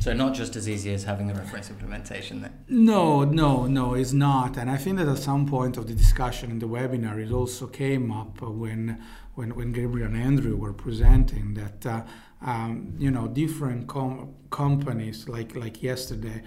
So 0.00 0.12
not 0.12 0.34
just 0.34 0.56
as 0.56 0.68
easy 0.68 0.92
as 0.94 1.04
having 1.04 1.30
a 1.30 1.34
reference 1.34 1.68
implementation 1.68 2.40
then? 2.40 2.64
No, 2.68 3.24
no, 3.24 3.66
no, 3.66 3.94
it's 3.94 4.12
not. 4.12 4.56
And 4.56 4.70
I 4.70 4.76
think 4.76 4.98
that 4.98 5.08
at 5.08 5.18
some 5.18 5.46
point 5.46 5.76
of 5.76 5.86
the 5.86 5.94
discussion 5.94 6.50
in 6.50 6.60
the 6.60 6.66
webinar, 6.66 7.24
it 7.24 7.32
also 7.32 7.66
came 7.66 8.10
up 8.10 8.40
when 8.40 9.02
when, 9.34 9.54
when 9.54 9.72
Gabriel 9.72 10.08
and 10.08 10.16
Andrew 10.16 10.56
were 10.56 10.72
presenting 10.72 11.54
that 11.54 11.86
uh, 11.86 12.02
um, 12.44 12.94
you 12.98 13.10
know 13.10 13.28
different 13.28 13.86
com- 13.86 14.34
companies 14.50 15.28
like 15.28 15.54
like 15.54 15.82
yesterday 15.82 16.42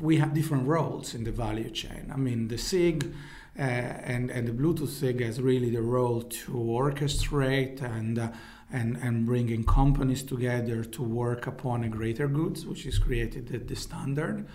we 0.00 0.18
have 0.18 0.34
different 0.34 0.66
roles 0.66 1.14
in 1.14 1.24
the 1.24 1.32
value 1.32 1.70
chain. 1.70 2.10
I 2.12 2.16
mean 2.16 2.48
the 2.48 2.58
SIG 2.58 3.12
uh, 3.58 3.62
and 3.62 4.30
and 4.30 4.46
the 4.46 4.52
Bluetooth 4.52 4.88
SIG 4.88 5.20
has 5.22 5.40
really 5.40 5.70
the 5.70 5.82
role 5.82 6.22
to 6.22 6.52
orchestrate 6.52 7.82
and 7.82 8.18
uh, 8.18 8.28
and 8.70 8.96
and 8.98 9.26
bringing 9.26 9.64
companies 9.64 10.22
together 10.22 10.84
to 10.84 11.02
work 11.02 11.46
upon 11.46 11.82
a 11.84 11.88
greater 11.88 12.28
goods, 12.28 12.66
which 12.66 12.86
is 12.86 12.98
created 12.98 13.48
the, 13.48 13.58
the 13.58 13.76
standard. 13.76 14.46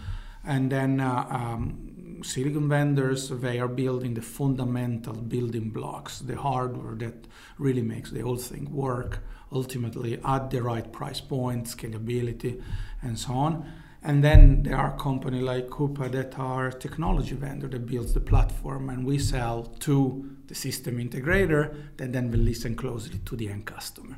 And 0.46 0.72
then 0.72 1.00
uh, 1.00 1.26
um, 1.30 2.22
silicon 2.24 2.70
vendors, 2.70 3.30
they 3.30 3.60
are 3.60 3.68
building 3.68 4.14
the 4.14 4.22
fundamental 4.22 5.14
building 5.14 5.70
blocks, 5.70 6.20
the 6.20 6.36
hardware 6.36 6.96
that 6.96 7.28
really 7.58 7.82
makes 7.82 8.12
the 8.12 8.22
whole 8.22 8.38
thing 8.38 8.72
work 8.72 9.20
ultimately 9.52 10.20
at 10.26 10.50
the 10.50 10.62
right 10.62 10.92
price 10.92 11.22
point, 11.22 11.66
scalability, 11.66 12.62
and 13.02 13.18
so 13.18 13.34
on. 13.34 13.72
And 14.02 14.22
then 14.22 14.64
there 14.64 14.76
are 14.76 14.98
companies 14.98 15.44
like 15.44 15.70
Quuppa 15.70 16.12
that 16.12 16.38
are 16.38 16.72
technology 16.72 17.36
vendor 17.36 17.70
that 17.70 17.86
builds 17.86 18.14
the 18.14 18.20
platform, 18.20 18.90
and 18.90 19.06
we 19.06 19.18
sell 19.18 19.64
to 19.80 20.30
the 20.48 20.56
system 20.56 20.98
integrator 20.98 21.74
that 21.98 22.12
then 22.12 22.30
will 22.30 22.40
listen 22.40 22.76
closely 22.76 23.20
to 23.20 23.36
the 23.38 23.48
end 23.48 23.66
customer. 23.66 24.18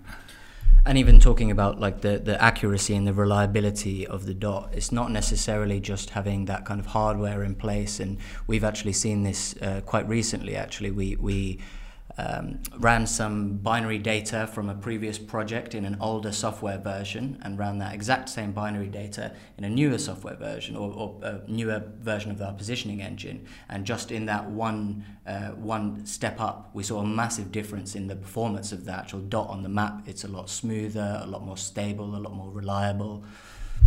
And 0.88 1.00
even 1.00 1.20
talking 1.20 1.50
about 1.50 1.80
like 1.80 2.01
the, 2.01 2.20
the 2.20 2.39
accuracy 2.42 2.96
and 2.96 3.08
the 3.08 3.13
reliability 3.13 4.06
of 4.06 4.27
the 4.27 4.36
dot, 4.36 4.70
it's 4.72 4.92
not 4.92 5.12
necessarily 5.12 5.80
just 5.80 6.12
having 6.12 6.46
that 6.46 6.63
kind 6.63 6.80
of 6.80 6.86
hardware 6.88 7.44
in 7.44 7.56
place. 7.56 8.00
And 8.00 8.20
we've 8.46 8.63
actually 8.63 8.94
seen 8.94 9.24
this 9.24 9.56
uh, 9.62 9.82
quite 9.84 10.08
recently. 10.08 10.56
Actually, 10.56 10.92
we 10.92 11.15
we 11.15 11.60
um, 12.18 12.60
ran 12.78 13.06
some 13.06 13.58
binary 13.58 13.98
data 13.98 14.48
from 14.48 14.70
a 14.70 14.76
previous 14.76 15.20
project 15.20 15.76
in 15.76 15.86
an 15.86 15.98
older 16.00 16.32
software 16.32 16.78
version 16.78 17.38
and 17.42 17.60
ran 17.60 17.78
that 17.80 17.94
exact 17.94 18.30
same 18.30 18.52
binary 18.52 18.88
data 18.88 19.34
in 19.58 19.64
a 19.64 19.70
newer 19.70 19.98
software 19.98 20.36
version 20.36 20.76
or, 20.76 20.92
or 20.94 21.20
a 21.24 21.42
newer 21.48 21.84
version 22.00 22.32
of 22.32 22.42
our 22.42 22.54
positioning 22.54 23.02
engine. 23.02 23.46
And 23.70 23.86
just 23.86 24.12
in 24.12 24.26
that 24.28 24.50
one, 24.50 25.06
uh, 25.28 25.50
one 25.50 26.06
step 26.06 26.40
up, 26.40 26.70
we 26.74 26.84
saw 26.84 27.00
a 27.02 27.06
massive 27.06 27.52
difference 27.52 27.96
in 27.96 28.08
the 28.08 28.16
performance 28.16 28.72
of 28.72 28.86
the 28.86 28.94
actual 28.94 29.20
dot 29.20 29.50
on 29.50 29.64
the 29.64 29.70
map. 29.70 30.04
It's 30.08 30.24
a 30.24 30.30
lot 30.30 30.50
smoother, 30.50 31.20
a 31.22 31.28
lot 31.28 31.46
more 31.46 31.58
stable, 31.58 32.16
a 32.16 32.18
lot 32.18 32.34
more 32.34 32.50
reliable. 32.50 33.24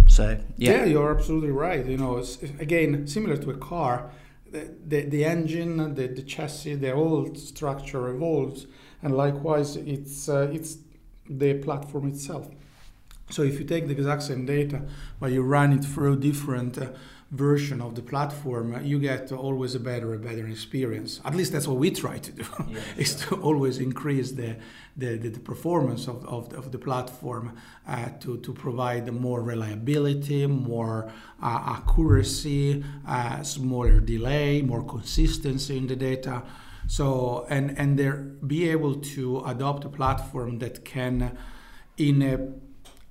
So, 0.07 0.39
yeah. 0.57 0.73
Yeah, 0.73 0.85
you're 0.85 1.11
absolutely 1.17 1.51
right. 1.51 1.85
You 1.85 1.97
know, 1.97 2.19
it's, 2.19 2.43
again, 2.43 3.07
similar 3.07 3.37
to 3.39 3.51
a 3.51 3.57
car 3.57 4.11
the, 4.51 5.03
the, 5.03 5.25
engine, 5.25 5.95
the, 5.95 6.09
the 6.09 6.23
chassis, 6.23 6.75
the 6.75 6.95
whole 6.95 7.35
structure 7.35 8.09
evolves, 8.09 8.67
and 9.03 9.17
likewise, 9.17 9.77
it's 9.77 10.29
uh, 10.29 10.51
it's 10.53 10.79
the 11.29 11.55
platform 11.55 12.09
itself. 12.09 12.49
So 13.31 13.43
if 13.43 13.59
you 13.59 13.65
take 13.65 13.87
the 13.87 13.93
exact 13.93 14.23
same 14.23 14.47
data, 14.47 14.83
but 15.21 15.33
you 15.33 15.43
run 15.43 15.73
it 15.73 15.85
through 15.85 16.21
different 16.21 16.79
uh, 16.79 16.89
version 17.31 17.83
of 17.83 17.95
the 17.95 18.01
platform, 18.01 18.83
you 18.85 18.99
get 18.99 19.31
always 19.33 19.75
a 19.75 19.81
better 19.81 20.15
and 20.15 20.25
better 20.25 20.47
experience. 20.47 21.21
At 21.27 21.35
least 21.35 21.53
that's 21.53 21.69
what 21.69 21.77
we 21.77 21.91
try 21.91 22.19
to 22.19 22.33
do, 22.33 22.45
yeah, 22.69 22.81
is 22.97 23.17
to 23.17 23.35
always 23.37 23.79
increase 23.79 24.33
the, 24.33 24.57
the, 24.97 25.17
the, 25.19 25.29
the 25.29 25.41
performance 25.41 26.09
of, 26.09 26.25
of, 26.25 26.53
of, 26.55 26.73
the 26.73 26.79
platform 26.79 27.55
uh, 27.87 28.09
to, 28.21 28.39
to 28.39 28.53
provide 28.55 29.13
more 29.13 29.43
reliability, 29.43 30.47
more 30.47 31.13
uh, 31.43 31.77
accuracy, 31.77 32.83
uh, 33.07 33.43
smaller 33.43 34.01
delay, 34.01 34.63
more 34.63 34.83
consistency 34.83 35.77
in 35.77 35.87
the 35.87 35.97
data. 35.97 36.43
So, 36.87 37.47
and, 37.51 37.79
and 37.79 37.99
there, 37.99 38.15
be 38.15 38.71
able 38.71 38.95
to 38.95 39.41
adopt 39.45 39.85
a 39.85 39.91
platform 39.91 40.61
that 40.61 40.87
can, 40.87 41.37
in 41.99 42.23
a 42.23 42.68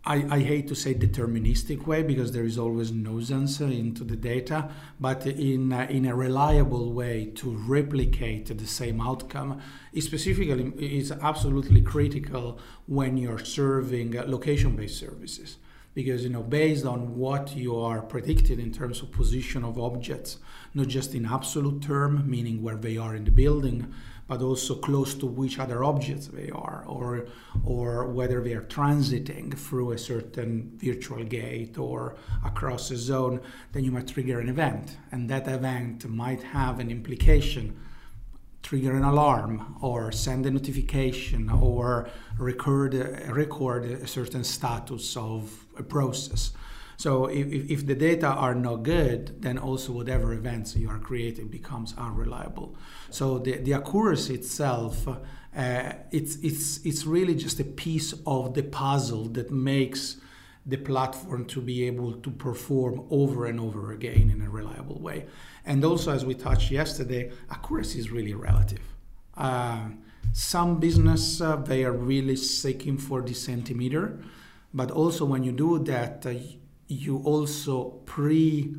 I, 0.07 0.25
I, 0.29 0.39
hate 0.39 0.69
to 0.69 0.75
say 0.75 0.93
deterministic 0.93 1.85
way 1.85 2.01
because 2.01 2.31
there 2.31 2.45
is 2.45 2.57
always 2.57 2.93
nuisance 2.93 3.59
into 3.59 4.05
the 4.05 4.15
data, 4.15 4.69
but 5.01 5.27
in, 5.27 5.73
uh, 5.73 5.85
in 5.89 6.05
a 6.05 6.15
reliable 6.15 6.93
way 6.93 7.25
to 7.35 7.49
replicate 7.49 8.57
the 8.57 8.65
same 8.65 9.01
outcome 9.01 9.61
specifically 9.99 10.71
is 10.77 11.11
absolutely 11.11 11.81
critical 11.81 12.57
when 12.85 13.17
you're 13.17 13.43
serving 13.43 14.13
location-based 14.13 14.97
services. 14.97 15.57
Because 15.93 16.23
you 16.23 16.29
know 16.29 16.43
based 16.43 16.85
on 16.85 17.17
what 17.17 17.55
you 17.55 17.77
are 17.77 18.01
predicted 18.01 18.59
in 18.59 18.71
terms 18.71 19.01
of 19.01 19.11
position 19.11 19.65
of 19.65 19.79
objects 19.79 20.37
not 20.75 20.87
just 20.87 21.15
in 21.15 21.25
absolute 21.25 21.81
term 21.81 22.29
meaning 22.29 22.61
where 22.61 22.75
they 22.75 22.97
are 22.97 23.15
in 23.15 23.25
the 23.25 23.31
building 23.31 23.91
but 24.27 24.41
also 24.41 24.75
close 24.75 25.15
to 25.15 25.25
which 25.25 25.57
other 25.57 25.83
objects 25.83 26.27
they 26.27 26.49
are, 26.49 26.83
or, 26.85 27.27
or 27.65 28.07
whether 28.07 28.41
they 28.43 28.53
are 28.53 28.63
transiting 28.63 29.57
through 29.57 29.91
a 29.91 29.97
certain 29.97 30.77
virtual 30.83 31.23
gate 31.23 31.77
or 31.77 32.15
across 32.45 32.91
a 32.91 32.97
zone, 32.97 33.39
then 33.71 33.83
you 33.83 33.91
might 33.91 34.07
trigger 34.07 34.39
an 34.39 34.49
event. 34.49 34.97
And 35.11 35.29
that 35.29 35.47
event 35.47 36.07
might 36.09 36.43
have 36.43 36.79
an 36.79 36.91
implication, 36.91 37.79
trigger 38.63 38.95
an 38.95 39.03
alarm, 39.03 39.77
or 39.81 40.11
send 40.11 40.45
a 40.45 40.51
notification, 40.51 41.49
or 41.49 42.09
record, 42.37 42.93
record 43.29 43.85
a 43.85 44.07
certain 44.07 44.43
status 44.43 45.15
of 45.15 45.65
a 45.77 45.83
process. 45.83 46.51
So 46.97 47.27
if, 47.27 47.47
if 47.47 47.85
the 47.85 47.95
data 47.95 48.27
are 48.27 48.55
not 48.55 48.77
good, 48.77 49.41
then 49.41 49.57
also 49.59 49.93
whatever 49.93 50.33
events 50.33 50.75
you 50.75 50.89
are 50.89 50.99
creating 50.99 51.47
becomes 51.47 51.93
unreliable. 51.97 52.75
So 53.11 53.37
the, 53.37 53.57
the 53.57 53.73
accuracy 53.73 54.33
itself, 54.33 55.07
uh, 55.07 55.93
it's, 56.11 56.35
it's, 56.37 56.83
it's 56.83 57.05
really 57.05 57.35
just 57.35 57.59
a 57.59 57.63
piece 57.63 58.13
of 58.25 58.55
the 58.55 58.63
puzzle 58.63 59.25
that 59.29 59.51
makes 59.51 60.17
the 60.65 60.77
platform 60.77 61.45
to 61.45 61.61
be 61.61 61.85
able 61.85 62.13
to 62.13 62.29
perform 62.31 63.05
over 63.09 63.45
and 63.45 63.59
over 63.59 63.91
again 63.91 64.29
in 64.29 64.41
a 64.41 64.49
reliable 64.49 64.99
way. 64.99 65.27
And 65.65 65.85
also, 65.85 66.11
as 66.11 66.25
we 66.25 66.33
touched 66.33 66.71
yesterday, 66.71 67.31
accuracy 67.49 67.99
is 67.99 68.11
really 68.11 68.33
relative. 68.33 68.81
Uh, 69.35 69.89
some 70.33 70.79
business 70.79 71.39
uh, 71.41 71.55
they 71.57 71.85
are 71.85 71.93
really 71.93 72.35
seeking 72.35 72.97
for 72.97 73.21
the 73.21 73.33
centimeter, 73.33 74.19
but 74.73 74.91
also 74.91 75.25
when 75.25 75.43
you 75.43 75.51
do 75.51 75.79
that, 75.79 76.25
uh, 76.25 76.33
you 76.87 77.17
also 77.19 78.01
pre 78.05 78.75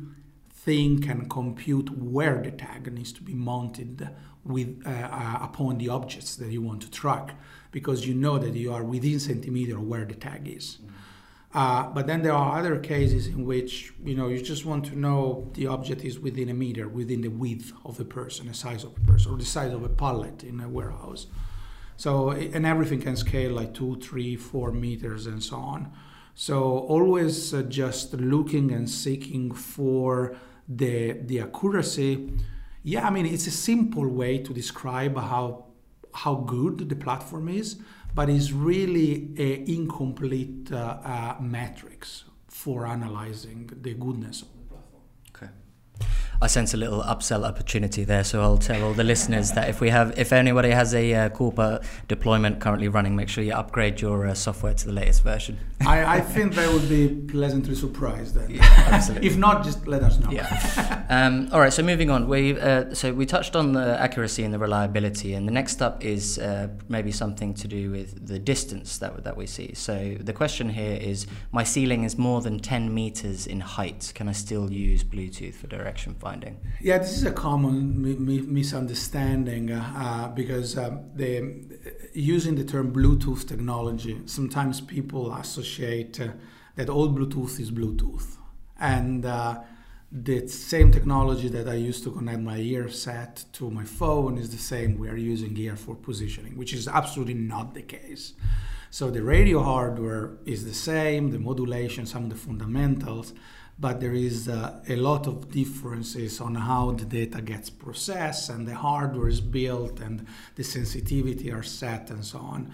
think 0.51 1.07
and 1.07 1.29
compute 1.29 1.89
where 1.89 2.41
the 2.41 2.51
tag 2.51 2.91
needs 2.91 3.13
to 3.13 3.21
be 3.21 3.33
mounted 3.33 4.09
with 4.43 4.81
uh, 4.85 4.89
uh, 4.89 5.39
upon 5.41 5.77
the 5.77 5.89
objects 5.89 6.35
that 6.35 6.51
you 6.51 6.61
want 6.61 6.81
to 6.81 6.91
track 6.91 7.35
because 7.71 8.07
you 8.07 8.13
know 8.13 8.37
that 8.37 8.53
you 8.53 8.73
are 8.73 8.83
within 8.83 9.19
centimeter 9.19 9.79
where 9.79 10.05
the 10.05 10.15
tag 10.15 10.47
is. 10.47 10.79
Uh, 11.53 11.89
but 11.89 12.05
then 12.05 12.21
there 12.21 12.33
are 12.33 12.59
other 12.59 12.77
cases 12.77 13.25
in 13.25 13.43
which 13.43 13.93
you 14.03 14.15
know 14.15 14.27
you 14.27 14.39
just 14.39 14.65
want 14.65 14.85
to 14.85 14.95
know 14.95 15.49
the 15.53 15.65
object 15.65 16.03
is 16.03 16.19
within 16.19 16.49
a 16.49 16.53
meter, 16.53 16.87
within 16.87 17.21
the 17.21 17.29
width 17.29 17.71
of 17.85 17.99
a 17.99 18.05
person, 18.05 18.47
the 18.47 18.53
size 18.53 18.83
of 18.83 18.95
a 18.95 19.11
person, 19.11 19.31
or 19.31 19.37
the 19.37 19.45
size 19.45 19.73
of 19.73 19.83
a 19.83 19.89
pallet 19.89 20.43
in 20.43 20.59
a 20.59 20.69
warehouse. 20.69 21.25
So 21.97 22.29
and 22.29 22.65
everything 22.65 23.01
can 23.01 23.15
scale 23.15 23.51
like 23.51 23.73
two, 23.73 23.99
three, 23.99 24.35
four 24.35 24.71
meters, 24.71 25.25
and 25.25 25.43
so 25.43 25.55
on. 25.55 25.91
So 26.39 26.55
always 26.87 27.53
uh, 27.53 27.63
just 27.63 28.13
looking 28.13 28.71
and 28.71 28.89
seeking 28.89 29.51
for 29.51 30.37
the 30.69 31.17
the 31.25 31.41
accuracy. 31.41 32.31
Yeah, 32.81 33.05
I 33.05 33.09
mean 33.09 33.25
it's 33.25 33.45
a 33.47 33.51
simple 33.51 34.07
way 34.07 34.37
to 34.37 34.53
describe 34.53 35.17
how 35.17 35.65
how 36.13 36.35
good 36.35 36.87
the 36.87 36.95
platform 36.95 37.49
is, 37.49 37.75
but 38.15 38.29
it's 38.29 38.53
really 38.53 39.33
a 39.37 39.69
incomplete 39.69 40.71
uh, 40.71 40.77
uh, 41.03 41.35
metrics 41.41 42.23
for 42.47 42.87
analyzing 42.87 43.69
the 43.81 43.93
goodness 43.95 44.45
I 46.41 46.47
sense 46.47 46.73
a 46.73 46.77
little 46.77 47.03
upsell 47.03 47.45
opportunity 47.45 48.05
there, 48.05 48.23
so 48.23 48.41
I'll 48.41 48.57
tell 48.57 48.81
all 48.81 48.93
the 48.93 49.03
listeners 49.03 49.51
that 49.51 49.67
if 49.67 49.81
we 49.81 49.89
have, 49.89 50.17
if 50.17 50.31
anybody 50.31 50.69
has 50.69 50.95
a 50.95 51.13
uh, 51.13 51.29
Quuppa 51.29 51.83
deployment 52.07 52.61
currently 52.61 52.87
running, 52.87 53.13
make 53.13 53.27
sure 53.27 53.43
you 53.43 53.51
upgrade 53.51 53.99
your 53.99 54.25
uh, 54.25 54.33
software 54.33 54.73
to 54.73 54.85
the 54.85 54.93
latest 54.93 55.21
version. 55.21 55.59
I, 55.85 56.17
I, 56.17 56.21
think 56.21 56.55
they 56.55 56.67
would 56.67 56.87
be 56.87 57.09
pleasantly 57.09 57.75
surprised 57.75 58.35
then. 58.35 58.51
Yeah, 58.51 58.63
absolutely. 58.87 59.27
if 59.27 59.37
not, 59.37 59.65
just 59.65 59.85
let 59.87 60.01
us 60.01 60.19
know. 60.19 60.31
Yeah. 60.31 61.05
um, 61.09 61.49
all 61.51 61.59
right. 61.59 61.73
So 61.73 61.83
moving 61.83 62.09
on, 62.09 62.27
we 62.27 62.59
uh, 62.59 62.93
so 62.93 63.13
we 63.13 63.25
touched 63.25 63.55
on 63.55 63.73
the 63.73 63.99
accuracy 63.99 64.43
and 64.43 64.53
the 64.53 64.59
reliability, 64.59 65.33
and 65.33 65.47
the 65.47 65.51
next 65.51 65.81
up 65.81 66.03
is 66.03 66.37
uh, 66.39 66.69
maybe 66.87 67.11
something 67.11 67.53
to 67.55 67.67
do 67.67 67.91
with 67.91 68.27
the 68.27 68.39
distance 68.39 68.97
that 68.99 69.23
that 69.23 69.35
we 69.35 69.45
see. 69.45 69.73
So 69.73 70.15
the 70.19 70.33
question 70.33 70.69
here 70.69 70.97
is: 71.01 71.27
my 71.51 71.63
ceiling 71.63 72.03
is 72.03 72.17
more 72.17 72.41
than 72.41 72.59
ten 72.59 72.93
meters 72.93 73.47
in 73.47 73.61
height. 73.61 74.11
Can 74.15 74.27
I 74.29 74.33
still 74.33 74.71
use 74.71 75.03
Bluetooth 75.03 75.55
for 75.55 75.67
direction 75.67 76.13
finding? 76.29 76.55
Yeah, 76.81 76.97
this 76.99 77.13
is 77.19 77.23
a 77.23 77.31
common 77.47 77.75
mi- 78.29 78.47
misunderstanding 78.59 79.71
uh, 79.71 79.93
uh, 80.05 80.27
because 80.41 80.77
um, 80.77 80.93
the, 81.15 81.31
using 82.13 82.55
the 82.55 82.63
term 82.73 82.93
Bluetooth 82.93 83.47
technology, 83.47 84.15
sometimes 84.25 84.81
people 84.81 85.23
associate 85.33 86.19
uh, 86.21 86.27
that 86.77 86.87
all 86.89 87.09
Bluetooth 87.09 87.59
is 87.59 87.71
Bluetooth. 87.71 88.27
And 88.79 89.25
uh, 89.25 89.59
the 90.11 90.47
same 90.47 90.91
technology 90.91 91.49
that 91.49 91.67
I 91.67 91.75
use 91.89 92.01
to 92.05 92.11
connect 92.11 92.41
my 92.41 92.57
ear 92.57 92.89
set 92.89 93.45
to 93.53 93.69
my 93.79 93.85
phone 93.99 94.37
is 94.37 94.49
the 94.49 94.63
same 94.73 94.97
we 94.97 95.07
are 95.09 95.21
using 95.33 95.55
here 95.55 95.75
for 95.75 95.95
positioning, 95.95 96.53
which 96.57 96.73
is 96.73 96.87
absolutely 96.87 97.39
not 97.53 97.73
the 97.73 97.85
case. 97.97 98.33
So 98.91 99.11
the 99.11 99.23
radio 99.35 99.61
hardware 99.61 100.37
is 100.45 100.65
the 100.65 100.73
same, 100.73 101.31
the 101.31 101.39
modulation, 101.39 102.05
some 102.05 102.23
of 102.25 102.29
the 102.29 102.41
fundamentals, 102.47 103.33
but 103.79 104.01
there 104.01 104.13
is 104.13 104.49
uh, 104.49 104.81
a 104.89 104.95
lot 104.95 105.25
of 105.25 105.51
differences 105.51 106.41
on 106.41 106.55
how 106.55 106.91
the 106.91 107.05
data 107.05 107.41
gets 107.41 107.69
processed 107.69 108.49
and 108.49 108.67
the 108.67 108.75
hardware 108.75 109.29
is 109.29 109.41
built 109.41 109.99
and 109.99 110.25
the 110.55 110.63
sensitivity 110.63 111.51
are 111.51 111.63
set 111.63 112.09
and 112.09 112.25
so 112.25 112.39
on. 112.39 112.71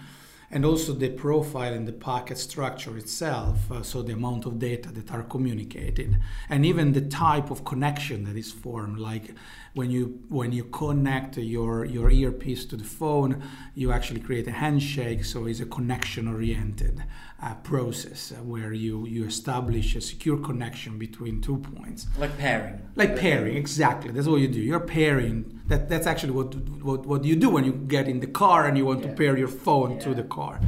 and 0.50 0.64
also 0.64 0.92
the 0.92 1.08
profile 1.10 1.72
and 1.72 1.88
the 1.88 1.92
packet 1.92 2.38
structure 2.38 2.96
itself, 2.96 3.70
uh, 3.70 3.82
so 3.82 4.02
the 4.02 4.12
amount 4.12 4.46
of 4.46 4.58
data 4.58 4.90
that 4.92 5.10
are 5.10 5.24
communicated, 5.24 6.18
and 6.48 6.64
even 6.64 6.92
the 6.92 7.00
type 7.00 7.50
of 7.50 7.64
connection 7.64 8.24
that 8.24 8.36
is 8.36 8.52
formed. 8.52 8.98
Like 8.98 9.34
when 9.76 9.90
you 9.90 10.22
when 10.28 10.52
you 10.52 10.64
connect 10.64 11.36
your 11.36 11.84
your 11.84 12.10
earpiece 12.10 12.64
to 12.64 12.76
the 12.76 12.84
phone, 12.84 13.42
you 13.74 13.92
actually 13.92 14.20
create 14.20 14.48
a 14.48 14.56
handshake, 14.64 15.22
so 15.24 15.46
it's 15.46 15.60
a 15.60 15.66
connection-oriented 15.66 17.04
uh, 17.42 17.54
process 17.56 18.32
uh, 18.32 18.42
where 18.42 18.72
you 18.72 19.06
you 19.06 19.26
establish 19.26 19.94
a 19.94 20.00
secure 20.00 20.38
connection 20.38 20.98
between 20.98 21.42
two 21.42 21.58
points. 21.58 22.06
Like 22.18 22.38
pairing. 22.38 22.80
Like 22.94 23.16
pairing, 23.16 23.56
exactly. 23.56 24.10
That's 24.12 24.26
what 24.26 24.40
you 24.40 24.48
do. 24.48 24.60
You're 24.60 24.88
pairing. 24.98 25.60
That 25.66 25.90
that's 25.90 26.06
actually 26.06 26.32
what 26.32 26.54
what, 26.88 27.04
what 27.04 27.24
you 27.24 27.36
do 27.36 27.50
when 27.50 27.64
you 27.64 27.72
get 27.72 28.08
in 28.08 28.20
the 28.20 28.32
car 28.42 28.66
and 28.66 28.78
you 28.78 28.86
want 28.86 29.02
yeah. 29.02 29.10
to 29.10 29.14
pair 29.14 29.36
your 29.36 29.52
phone 29.64 29.90
yeah. 29.92 30.04
to 30.04 30.14
the 30.14 30.24
car. 30.38 30.58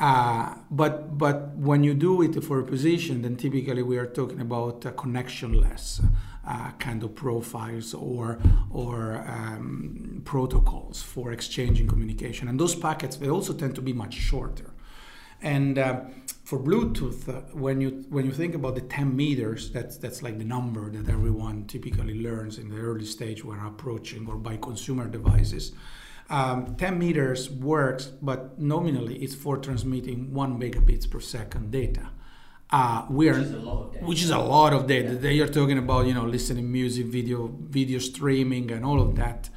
Uh, 0.00 0.54
but 0.70 1.18
but 1.18 1.36
when 1.56 1.84
you 1.84 1.92
do 1.92 2.22
it 2.22 2.42
for 2.42 2.58
a 2.60 2.64
position, 2.64 3.20
then 3.20 3.36
typically 3.36 3.82
we 3.82 3.98
are 3.98 4.06
talking 4.06 4.40
about 4.40 4.86
uh, 4.86 4.92
connectionless 4.92 6.00
uh, 6.46 6.70
kind 6.78 7.02
of 7.02 7.14
profiles 7.14 7.94
or 7.94 8.38
or 8.70 9.24
um, 9.26 10.22
protocols 10.24 11.02
for 11.02 11.32
exchanging 11.32 11.88
communication, 11.88 12.48
and 12.48 12.58
those 12.58 12.74
packets 12.74 13.16
they 13.16 13.28
also 13.28 13.52
tend 13.52 13.74
to 13.74 13.82
be 13.82 13.92
much 13.92 14.14
shorter. 14.14 14.70
And 15.42 15.78
uh, 15.78 16.00
for 16.44 16.58
Bluetooth, 16.58 17.28
uh, 17.28 17.40
when 17.52 17.80
you 17.80 18.04
when 18.08 18.24
you 18.24 18.32
think 18.32 18.54
about 18.54 18.74
the 18.74 18.80
10 18.80 19.14
meters, 19.14 19.70
that's 19.70 19.96
that's 19.96 20.22
like 20.22 20.38
the 20.38 20.44
number 20.44 20.90
that 20.90 21.08
everyone 21.10 21.66
typically 21.66 22.22
learns 22.22 22.58
in 22.58 22.70
the 22.70 22.78
early 22.78 23.04
stage 23.04 23.44
when 23.44 23.58
approaching 23.58 24.26
or 24.28 24.36
by 24.36 24.56
consumer 24.56 25.08
devices. 25.08 25.72
Um, 26.28 26.74
10 26.74 26.98
meters 26.98 27.48
works, 27.48 28.06
but 28.06 28.58
nominally 28.58 29.16
it's 29.22 29.34
for 29.34 29.58
transmitting 29.58 30.32
one 30.34 30.58
megabits 30.58 31.08
per 31.08 31.20
second 31.20 31.70
data. 31.70 32.08
Uh, 32.70 33.06
we 33.08 33.26
which 33.26 33.36
are, 33.36 33.40
is 33.40 33.52
a 33.52 33.58
lot 33.58 33.82
of 33.86 33.92
data. 33.92 34.04
Which 34.06 34.22
is 34.22 34.30
a 34.30 34.38
lot 34.38 34.72
of 34.72 34.86
data. 34.86 35.18
Yeah. 35.22 35.30
You're 35.30 35.48
talking 35.48 35.78
about, 35.78 36.06
you 36.06 36.14
know, 36.14 36.24
listening 36.24 36.70
music, 36.70 37.06
video, 37.06 37.46
video 37.60 37.98
streaming, 37.98 38.70
and 38.72 38.84
all 38.84 39.00
of 39.00 39.16
that. 39.16 39.48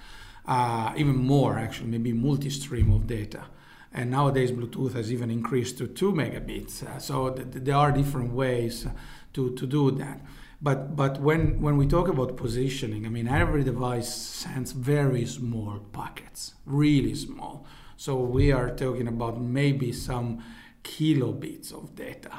Uh, 0.45 0.93
even 0.95 1.15
more, 1.15 1.57
actually, 1.57 1.89
maybe 1.89 2.13
multi-stream 2.13 2.91
of 2.91 3.07
data. 3.07 3.45
And 3.93 4.11
nowadays, 4.11 4.51
Bluetooth 4.51 4.93
has 4.93 5.11
even 5.11 5.31
increased 5.31 5.77
to 5.79 5.87
two 5.87 6.11
megabits. 6.11 6.83
Uh, 6.83 6.99
so 6.99 7.31
th- 7.31 7.47
there 7.51 7.75
are 7.75 7.91
different 7.91 8.33
ways 8.33 8.87
to, 9.33 9.55
to 9.55 9.65
do 9.65 9.91
that. 9.91 10.21
But 10.61 10.95
but 10.95 11.21
when 11.21 11.61
when 11.61 11.77
we 11.77 11.87
talk 11.87 12.09
about 12.09 12.35
positioning, 12.35 13.05
I 13.05 13.09
mean 13.09 13.27
every 13.29 13.63
device 13.63 14.13
sends 14.13 14.73
very 14.73 15.25
small 15.25 15.79
packets, 15.93 16.55
really 16.65 17.15
small. 17.15 17.65
So 17.95 18.17
we 18.17 18.51
are 18.51 18.69
talking 18.75 19.07
about 19.07 19.39
maybe 19.39 19.93
some 19.93 20.43
kilobits 20.83 21.71
of 21.73 21.95
data. 21.95 22.31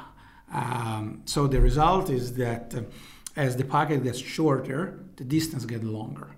Um, 0.51 1.21
so 1.25 1.47
the 1.47 1.61
result 1.61 2.09
is 2.09 2.33
that 2.35 2.75
uh, 2.75 2.81
as 3.35 3.55
the 3.55 3.63
packet 3.63 4.03
gets 4.03 4.19
shorter, 4.19 4.99
the 5.15 5.23
distance 5.23 5.65
gets 5.65 5.83
longer. 5.83 6.35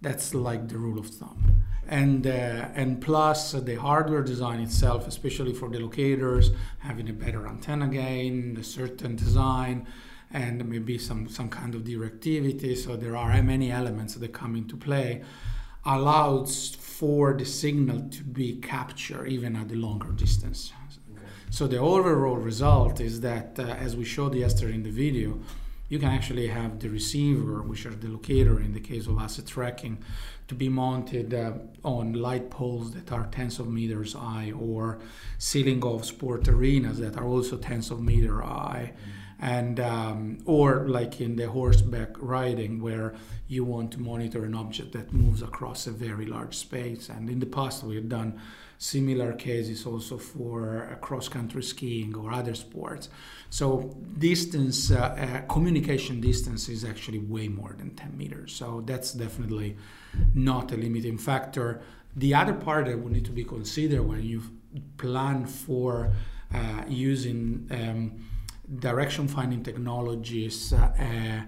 That's 0.00 0.34
like 0.34 0.68
the 0.68 0.78
rule 0.78 0.98
of 0.98 1.08
thumb. 1.08 1.64
And, 1.88 2.26
uh, 2.26 2.68
and 2.74 3.00
plus 3.00 3.52
uh, 3.52 3.60
the 3.60 3.74
hardware 3.74 4.22
design 4.22 4.60
itself, 4.60 5.08
especially 5.08 5.52
for 5.52 5.68
the 5.68 5.80
locators, 5.80 6.52
having 6.78 7.08
a 7.08 7.12
better 7.12 7.48
antenna 7.48 7.88
gain, 7.88 8.56
a 8.58 8.62
certain 8.62 9.16
design, 9.16 9.86
and 10.32 10.64
maybe 10.68 10.98
some, 10.98 11.28
some 11.28 11.48
kind 11.48 11.74
of 11.74 11.82
directivity. 11.82 12.76
So 12.76 12.96
there 12.96 13.16
are 13.16 13.42
many 13.42 13.72
elements 13.72 14.14
that 14.14 14.32
come 14.32 14.54
into 14.54 14.76
play, 14.76 15.22
allows 15.84 16.76
for 16.76 17.34
the 17.36 17.44
signal 17.44 18.08
to 18.10 18.22
be 18.22 18.60
captured 18.60 19.26
even 19.26 19.56
at 19.56 19.68
the 19.68 19.74
longer 19.74 20.12
distance. 20.12 20.72
So 21.50 21.66
the 21.66 21.78
overall 21.78 22.36
result 22.36 23.00
is 23.00 23.20
that, 23.22 23.58
uh, 23.58 23.62
as 23.62 23.96
we 23.96 24.04
showed 24.04 24.34
yesterday 24.34 24.74
in 24.74 24.84
the 24.84 24.90
video, 24.90 25.40
you 25.88 25.98
can 25.98 26.08
actually 26.08 26.46
have 26.46 26.78
the 26.78 26.88
receiver, 26.88 27.60
which 27.62 27.84
are 27.86 27.94
the 27.94 28.08
locator 28.08 28.60
in 28.60 28.72
the 28.72 28.80
case 28.80 29.08
of 29.08 29.18
asset 29.18 29.46
tracking, 29.46 29.98
to 30.46 30.54
be 30.54 30.68
mounted 30.68 31.34
uh, 31.34 31.52
on 31.84 32.12
light 32.12 32.50
poles 32.50 32.92
that 32.92 33.10
are 33.10 33.26
tens 33.32 33.58
of 33.58 33.68
meters 33.68 34.12
high 34.12 34.52
or 34.52 35.00
ceiling 35.38 35.82
of 35.84 36.04
sport 36.04 36.46
arenas 36.46 37.00
that 37.00 37.16
are 37.16 37.26
also 37.26 37.56
tens 37.56 37.90
of 37.90 38.00
meter 38.00 38.40
high. 38.40 38.92
Mm 38.94 39.20
and 39.40 39.80
um, 39.80 40.38
or 40.44 40.86
like 40.88 41.20
in 41.20 41.36
the 41.36 41.48
horseback 41.48 42.10
riding 42.18 42.80
where 42.80 43.14
you 43.48 43.64
want 43.64 43.90
to 43.92 44.00
monitor 44.00 44.44
an 44.44 44.54
object 44.54 44.92
that 44.92 45.12
moves 45.12 45.42
across 45.42 45.86
a 45.86 45.90
very 45.90 46.26
large 46.26 46.56
space 46.56 47.08
and 47.08 47.30
in 47.30 47.40
the 47.40 47.46
past 47.46 47.82
we've 47.82 48.08
done 48.08 48.38
similar 48.82 49.34
cases 49.34 49.84
also 49.84 50.16
for 50.16 50.98
cross 51.02 51.28
country 51.28 51.62
skiing 51.62 52.14
or 52.16 52.32
other 52.32 52.54
sports 52.54 53.10
so 53.50 53.94
distance 54.18 54.90
uh, 54.90 54.96
uh, 54.96 55.52
communication 55.52 56.20
distance 56.20 56.68
is 56.68 56.82
actually 56.84 57.18
way 57.18 57.46
more 57.46 57.74
than 57.76 57.90
10 57.90 58.16
meters 58.16 58.54
so 58.54 58.82
that's 58.86 59.12
definitely 59.12 59.76
not 60.34 60.72
a 60.72 60.76
limiting 60.76 61.18
factor 61.18 61.82
the 62.16 62.34
other 62.34 62.54
part 62.54 62.86
that 62.86 62.98
would 62.98 63.12
need 63.12 63.24
to 63.24 63.32
be 63.32 63.44
considered 63.44 64.02
when 64.02 64.22
you 64.22 64.42
plan 64.96 65.44
for 65.44 66.12
uh, 66.54 66.82
using 66.88 67.68
um, 67.70 68.24
direction 68.78 69.28
finding 69.28 69.62
technologies, 69.62 70.72
uh, 70.72 71.42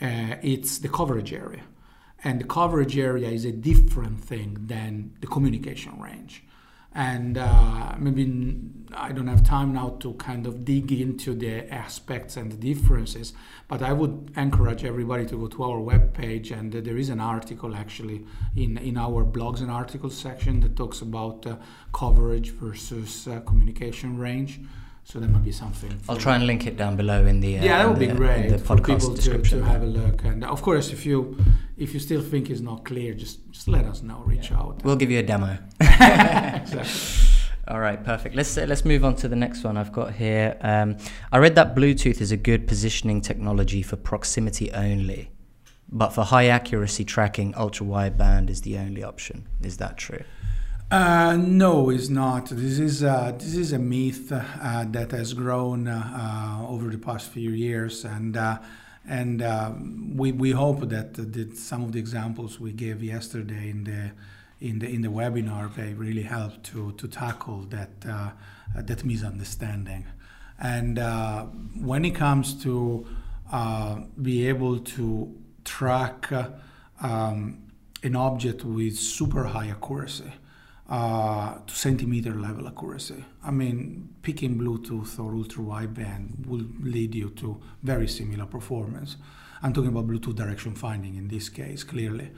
uh, 0.00 0.36
it's 0.42 0.78
the 0.78 0.88
coverage 0.88 1.32
area. 1.32 1.62
And 2.24 2.40
the 2.40 2.44
coverage 2.44 2.98
area 2.98 3.28
is 3.28 3.44
a 3.44 3.52
different 3.52 4.22
thing 4.22 4.56
than 4.60 5.14
the 5.20 5.26
communication 5.26 6.00
range. 6.00 6.44
And 6.96 7.36
uh, 7.36 7.94
maybe 7.98 8.56
I 8.94 9.12
don't 9.12 9.26
have 9.26 9.44
time 9.44 9.74
now 9.74 9.98
to 10.00 10.14
kind 10.14 10.46
of 10.46 10.64
dig 10.64 10.90
into 10.90 11.34
the 11.34 11.70
aspects 11.72 12.38
and 12.38 12.50
the 12.50 12.56
differences, 12.56 13.34
but 13.68 13.82
I 13.82 13.92
would 13.92 14.30
encourage 14.34 14.82
everybody 14.82 15.26
to 15.26 15.36
go 15.36 15.46
to 15.46 15.62
our 15.64 15.78
webpage. 15.78 16.50
And 16.58 16.72
there 16.72 16.96
is 16.96 17.10
an 17.10 17.20
article 17.20 17.76
actually 17.76 18.24
in, 18.56 18.78
in 18.78 18.96
our 18.96 19.26
blogs 19.26 19.60
and 19.60 19.70
articles 19.70 20.16
section 20.16 20.60
that 20.60 20.74
talks 20.74 21.02
about 21.02 21.46
uh, 21.46 21.56
coverage 21.92 22.52
versus 22.52 23.28
uh, 23.28 23.40
communication 23.40 24.16
range. 24.16 24.60
So 25.04 25.20
there 25.20 25.28
might 25.28 25.44
be 25.44 25.52
something. 25.52 26.00
I'll 26.08 26.16
try 26.16 26.34
and 26.34 26.46
link 26.46 26.66
it 26.66 26.78
down 26.78 26.96
below 26.96 27.26
in 27.26 27.40
the 27.40 27.58
uh, 27.58 27.62
yeah, 27.62 27.78
that 27.78 27.88
would 27.88 27.98
the, 27.98 28.08
be 28.08 28.14
great 28.14 28.48
the 28.48 28.58
for 28.58 28.76
people 28.76 29.14
to, 29.14 29.42
to 29.42 29.62
have 29.62 29.82
a 29.82 29.86
look. 29.86 30.24
And 30.24 30.42
of 30.44 30.62
course, 30.62 30.90
if 30.90 31.04
you 31.04 31.36
if 31.76 31.92
you 31.92 32.00
still 32.00 32.22
think 32.22 32.50
it's 32.50 32.60
not 32.60 32.84
clear, 32.84 33.14
just 33.14 33.50
just 33.50 33.68
let 33.68 33.84
us 33.84 34.02
know. 34.02 34.22
Reach 34.24 34.50
yeah. 34.50 34.58
out. 34.58 34.82
We'll 34.84 34.96
give 34.96 35.10
you 35.10 35.18
a 35.18 35.22
demo. 35.22 35.58
exactly. 35.80 37.32
All 37.68 37.80
right, 37.80 38.02
perfect. 38.02 38.36
Let's 38.36 38.56
uh, 38.56 38.64
let's 38.68 38.84
move 38.84 39.04
on 39.04 39.16
to 39.16 39.28
the 39.28 39.36
next 39.36 39.64
one 39.64 39.76
I've 39.76 39.92
got 39.92 40.14
here. 40.14 40.56
Um, 40.60 40.96
I 41.32 41.38
read 41.38 41.56
that 41.56 41.74
Bluetooth 41.74 42.20
is 42.20 42.32
a 42.32 42.36
good 42.36 42.66
positioning 42.66 43.20
technology 43.20 43.82
for 43.82 43.96
proximity 43.96 44.70
only, 44.72 45.30
but 45.88 46.10
for 46.10 46.22
high 46.22 46.46
accuracy 46.46 47.04
tracking, 47.04 47.54
ultra 47.56 47.84
wideband 47.84 48.50
is 48.50 48.62
the 48.62 48.78
only 48.78 49.02
option. 49.02 49.48
Is 49.62 49.78
that 49.78 49.96
true? 49.96 50.22
Uh, 50.92 51.36
no, 51.36 51.90
it's 51.90 52.08
not. 52.08 52.50
This 52.50 52.78
is 52.78 53.02
uh, 53.02 53.32
this 53.36 53.56
is 53.56 53.72
a 53.72 53.78
myth 53.78 54.30
uh, 54.30 54.84
that 54.90 55.10
has 55.10 55.34
grown 55.34 55.88
uh, 55.88 56.64
over 56.68 56.88
the 56.88 56.98
past 56.98 57.30
few 57.30 57.50
years, 57.50 58.04
and 58.04 58.38
uh, 59.08 59.12
and 59.12 60.18
we, 60.18 60.32
we 60.32 60.50
hope 60.50 60.88
that, 60.88 61.14
that 61.14 61.56
some 61.56 61.82
of 61.84 61.92
the 61.92 61.98
examples 61.98 62.58
we 62.60 62.72
gave 62.72 63.02
yesterday 63.02 63.70
in 63.70 63.84
the 63.84 64.10
in 64.58 64.78
the 64.78 64.88
in 64.88 65.02
the 65.02 65.08
webinar 65.08 65.74
they 65.74 65.92
really 65.92 66.22
help 66.22 66.62
to 66.62 66.92
to 66.92 67.06
tackle 67.06 67.60
that 67.68 68.00
that 68.74 69.04
misunderstanding. 69.04 70.06
And 70.58 70.98
when 71.78 72.04
it 72.04 72.14
comes 72.14 72.62
to 72.62 73.06
be 74.20 74.48
able 74.48 74.78
to 74.78 75.34
track 75.64 76.32
um, 77.00 77.62
an 78.02 78.16
object 78.16 78.64
with 78.64 78.96
super 78.96 79.44
high 79.44 79.68
accuracy 79.68 80.32
uh, 80.88 81.58
to 81.66 81.74
centimeter 81.74 82.34
level 82.34 82.68
accuracy. 82.68 83.24
I 83.44 83.50
mean, 83.50 84.14
picking 84.22 84.56
Bluetooth 84.56 85.18
or 85.18 85.34
ultra 85.34 85.62
wideband 85.62 86.46
will 86.46 86.64
lead 86.80 87.14
you 87.14 87.30
to 87.30 87.60
very 87.82 88.08
similar 88.08 88.46
performance. 88.46 89.16
I'm 89.62 89.72
talking 89.72 89.90
about 89.90 90.06
Bluetooth 90.06 90.36
direction 90.36 90.74
finding 90.74 91.16
in 91.16 91.28
this 91.28 91.48
case, 91.48 91.82
clearly, 91.82 92.30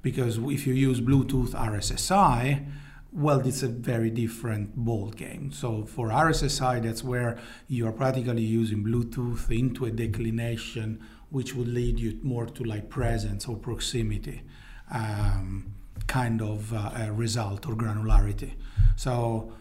because 0.00 0.38
if 0.38 0.66
you 0.66 0.74
use 0.74 1.00
Bluetooth 1.00 1.50
RSSI, 1.50 2.66
well, 3.12 3.46
it's 3.46 3.62
a 3.62 3.68
very 3.68 4.10
different 4.10 4.74
ball 4.74 5.10
game. 5.10 5.52
So 5.52 5.84
for 5.84 6.08
RSSI, 6.08 6.82
that's 6.82 7.04
where 7.04 7.38
you 7.68 7.86
are 7.86 7.92
practically 7.92 8.42
using 8.42 8.82
Bluetooth 8.82 9.50
into 9.56 9.84
a 9.84 9.90
declination, 9.90 10.98
which 11.28 11.54
would 11.54 11.68
lead 11.68 12.00
you 12.00 12.18
more 12.22 12.46
to 12.46 12.64
like 12.64 12.88
presence 12.88 13.46
or 13.46 13.56
proximity. 13.56 14.42
Um, 14.90 15.74
kind 16.06 16.42
of 16.42 16.72
uh, 16.72 17.10
result 17.12 17.66
or 17.66 17.74
granularity. 17.74 18.52
So 18.96 19.52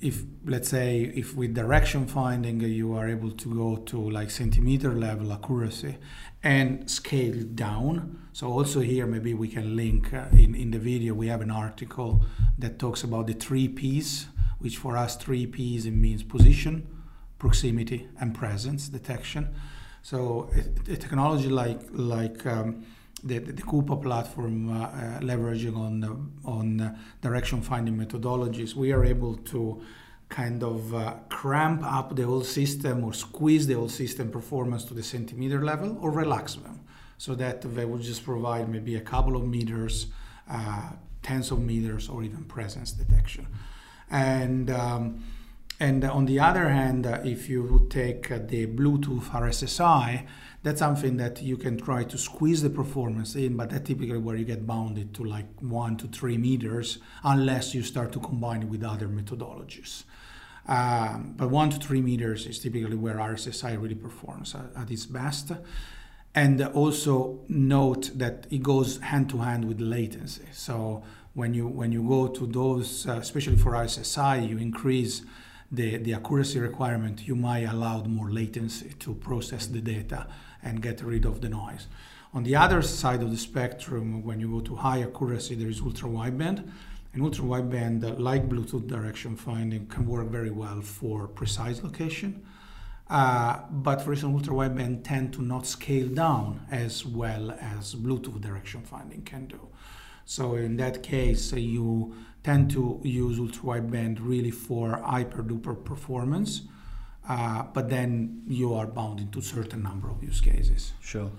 if 0.00 0.22
let's 0.44 0.68
say 0.68 1.12
if 1.14 1.34
with 1.34 1.54
direction 1.54 2.06
finding 2.06 2.60
you 2.60 2.94
are 2.94 3.08
able 3.08 3.30
to 3.30 3.54
go 3.54 3.76
to 3.76 4.10
like 4.10 4.30
centimeter 4.30 4.92
level 4.92 5.32
accuracy 5.32 5.96
and 6.42 6.90
scale 6.90 7.42
down 7.54 8.18
so 8.32 8.48
also 8.48 8.80
here 8.80 9.06
maybe 9.06 9.32
we 9.32 9.48
can 9.48 9.76
link 9.76 10.12
uh, 10.12 10.26
in, 10.32 10.54
in 10.54 10.72
the 10.72 10.78
video 10.78 11.14
we 11.14 11.28
have 11.28 11.40
an 11.40 11.50
article 11.50 12.22
that 12.58 12.78
talks 12.78 13.02
about 13.02 13.28
the 13.28 13.32
three 13.32 13.66
p's 13.66 14.26
which 14.58 14.76
for 14.76 14.96
us 14.96 15.16
three 15.16 15.46
P's 15.46 15.86
it 15.86 15.92
means 15.92 16.22
position, 16.22 16.86
proximity, 17.38 18.08
and 18.20 18.34
presence 18.34 18.88
detection. 18.88 19.54
So 20.02 20.50
a, 20.54 20.92
a 20.92 20.96
technology 20.96 21.48
like 21.48 21.80
like 21.90 22.44
um, 22.46 22.84
the, 23.24 23.38
the, 23.38 23.62
Quuppa 23.62 24.00
platform 24.02 24.70
uh, 24.70 24.84
uh, 24.84 25.20
leveraging 25.20 25.76
on 25.76 26.04
uh, 26.04 26.48
on 26.48 26.98
direction 27.20 27.62
finding 27.62 27.96
methodologies, 27.96 28.74
we 28.74 28.92
are 28.92 29.04
able 29.04 29.36
to 29.36 29.82
kind 30.28 30.62
of 30.62 30.94
uh, 30.94 31.14
cramp 31.28 31.82
up 31.82 32.14
the 32.14 32.22
whole 32.22 32.44
system 32.44 33.02
or 33.04 33.12
squeeze 33.12 33.66
the 33.66 33.74
whole 33.74 33.88
system 33.88 34.30
performance 34.30 34.84
to 34.84 34.94
the 34.94 35.02
centimeter 35.02 35.64
level 35.64 35.96
or 36.00 36.10
relax 36.10 36.54
them 36.54 36.80
so 37.16 37.34
that 37.34 37.62
they 37.62 37.84
will 37.84 37.98
just 37.98 38.24
provide 38.24 38.68
maybe 38.68 38.94
a 38.94 39.00
couple 39.00 39.36
of 39.36 39.44
meters, 39.44 40.06
uh, 40.48 40.90
tens 41.22 41.50
of 41.50 41.60
meters, 41.60 42.08
or 42.08 42.22
even 42.22 42.44
presence 42.44 42.92
detection. 42.92 43.46
And 44.10 44.70
um, 44.70 45.24
and 45.80 46.02
on 46.04 46.26
the 46.26 46.40
other 46.40 46.68
hand, 46.68 47.06
uh, 47.06 47.20
if 47.24 47.48
you 47.48 47.62
would 47.62 47.90
take 47.90 48.30
uh, 48.32 48.38
the 48.44 48.66
Bluetooth 48.66 49.26
RSSI, 49.30 50.26
that's 50.68 50.80
something 50.80 51.16
that 51.16 51.40
you 51.40 51.56
can 51.56 51.78
try 51.78 52.04
to 52.04 52.18
squeeze 52.18 52.60
the 52.62 52.68
performance 52.68 53.34
in, 53.34 53.56
but 53.56 53.70
that 53.70 53.86
typically 53.86 54.18
where 54.18 54.36
you 54.36 54.44
get 54.44 54.66
bounded 54.66 55.14
to 55.14 55.24
like 55.24 55.46
one 55.60 55.96
to 55.96 56.06
three 56.08 56.36
meters, 56.36 56.98
unless 57.24 57.74
you 57.74 57.82
start 57.82 58.12
to 58.12 58.20
combine 58.20 58.64
it 58.64 58.68
with 58.68 58.84
other 58.84 59.08
methodologies. 59.08 60.04
Um, 60.66 61.32
but 61.38 61.48
one 61.48 61.70
to 61.70 61.78
three 61.78 62.02
meters 62.02 62.44
is 62.44 62.58
typically 62.58 62.96
where 62.96 63.14
RSSI 63.14 63.80
really 63.80 63.94
performs 63.94 64.54
at, 64.54 64.82
at 64.82 64.90
its 64.90 65.06
best. 65.06 65.52
And 66.34 66.62
also 66.62 67.40
note 67.48 68.10
that 68.18 68.46
it 68.50 68.62
goes 68.62 68.98
hand 68.98 69.30
to 69.30 69.38
hand 69.38 69.64
with 69.64 69.80
latency. 69.80 70.44
So 70.52 71.02
when 71.32 71.54
you 71.54 71.66
when 71.66 71.92
you 71.92 72.02
go 72.06 72.28
to 72.28 72.46
those, 72.46 73.08
uh, 73.08 73.12
especially 73.12 73.56
for 73.56 73.72
RSSI, 73.72 74.46
you 74.46 74.58
increase 74.58 75.22
the, 75.72 75.96
the 75.96 76.12
accuracy 76.12 76.58
requirement. 76.60 77.26
You 77.26 77.36
might 77.36 77.64
allow 77.64 78.04
more 78.04 78.30
latency 78.30 78.90
to 78.98 79.14
process 79.14 79.66
the 79.66 79.80
data 79.80 80.26
and 80.62 80.82
get 80.82 81.02
rid 81.02 81.24
of 81.24 81.40
the 81.40 81.48
noise. 81.48 81.86
On 82.34 82.42
the 82.42 82.56
other 82.56 82.82
side 82.82 83.22
of 83.22 83.30
the 83.30 83.36
spectrum, 83.36 84.22
when 84.22 84.38
you 84.40 84.48
go 84.48 84.60
to 84.60 84.76
high 84.76 85.02
accuracy, 85.02 85.54
there 85.54 85.68
is 85.68 85.80
ultra 85.80 86.08
wideband 86.08 86.68
and 87.14 87.22
ultra 87.22 87.44
wideband, 87.44 88.04
uh, 88.04 88.14
like 88.18 88.48
Bluetooth 88.48 88.86
direction 88.86 89.34
finding, 89.34 89.86
can 89.86 90.06
work 90.06 90.28
very 90.28 90.50
well 90.50 90.80
for 90.82 91.26
precise 91.26 91.82
location. 91.82 92.44
Uh, 93.08 93.60
but 93.70 94.02
for 94.02 94.12
instance, 94.12 94.34
ultra 94.34 94.52
wideband 94.52 95.02
tend 95.02 95.32
to 95.32 95.42
not 95.42 95.66
scale 95.66 96.08
down 96.08 96.60
as 96.70 97.06
well 97.06 97.52
as 97.60 97.94
Bluetooth 97.94 98.40
direction 98.40 98.82
finding 98.82 99.22
can 99.22 99.46
do. 99.46 99.68
So 100.26 100.56
in 100.56 100.76
that 100.76 101.02
case, 101.02 101.54
you 101.54 102.14
tend 102.44 102.70
to 102.72 103.00
use 103.02 103.38
ultra 103.38 103.62
wideband 103.62 104.18
really 104.20 104.50
for 104.50 104.98
hyper 104.98 105.42
duper 105.42 105.82
performance, 105.82 106.62
uh, 107.28 107.62
but 107.74 107.90
then 107.90 108.42
you 108.46 108.74
are 108.74 108.86
bound 108.86 109.20
into 109.20 109.42
certain 109.42 109.82
number 109.82 110.08
of 110.10 110.22
use 110.22 110.40
cases. 110.40 110.92
Sure. 111.00 111.30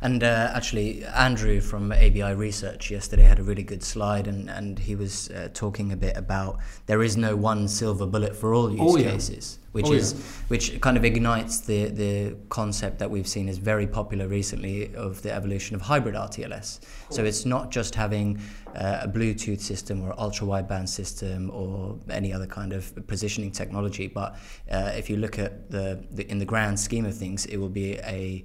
And 0.00 0.22
uh, 0.22 0.52
actually, 0.54 1.04
Andrew 1.04 1.60
from 1.60 1.90
ABI 1.90 2.34
Research 2.34 2.90
yesterday 2.90 3.24
had 3.24 3.38
a 3.38 3.42
really 3.42 3.62
good 3.62 3.82
slide, 3.82 4.26
and, 4.26 4.48
and 4.48 4.78
he 4.78 4.94
was 4.94 5.30
uh, 5.30 5.48
talking 5.52 5.90
a 5.90 5.96
bit 5.96 6.16
about 6.16 6.58
there 6.86 7.02
is 7.02 7.16
no 7.16 7.34
one 7.34 7.66
silver 7.66 8.06
bullet 8.06 8.36
for 8.36 8.54
all 8.54 8.70
use 8.70 8.80
oh, 8.80 8.96
yeah. 8.96 9.10
cases, 9.12 9.58
which 9.74 9.86
oh, 9.86 9.92
is 9.92 10.12
yeah. 10.12 10.20
which 10.48 10.80
kind 10.80 10.96
of 10.96 11.04
ignites 11.04 11.58
the 11.58 11.88
the 11.88 12.36
concept 12.48 13.00
that 13.00 13.10
we've 13.10 13.26
seen 13.26 13.48
is 13.48 13.58
very 13.58 13.88
popular 13.88 14.28
recently 14.28 14.94
of 14.94 15.20
the 15.22 15.32
evolution 15.32 15.74
of 15.74 15.82
hybrid 15.82 16.14
RTLS. 16.14 16.68
Cool. 16.80 17.16
So 17.16 17.24
it's 17.24 17.44
not 17.44 17.72
just 17.72 17.96
having 17.96 18.40
uh, 18.76 19.00
a 19.02 19.08
Bluetooth 19.08 19.60
system 19.60 20.00
or 20.04 20.14
ultra 20.16 20.46
wideband 20.46 20.88
system 20.88 21.50
or 21.50 21.98
any 22.08 22.32
other 22.32 22.46
kind 22.46 22.72
of 22.72 22.94
positioning 23.08 23.50
technology, 23.50 24.06
but 24.06 24.36
uh, 24.70 24.92
if 24.94 25.10
you 25.10 25.16
look 25.16 25.40
at 25.40 25.72
the, 25.72 26.04
the 26.12 26.30
in 26.30 26.38
the 26.38 26.44
grand 26.44 26.78
scheme 26.78 27.04
of 27.04 27.16
things, 27.16 27.44
it 27.46 27.56
will 27.56 27.74
be 27.84 27.98
a 27.98 28.44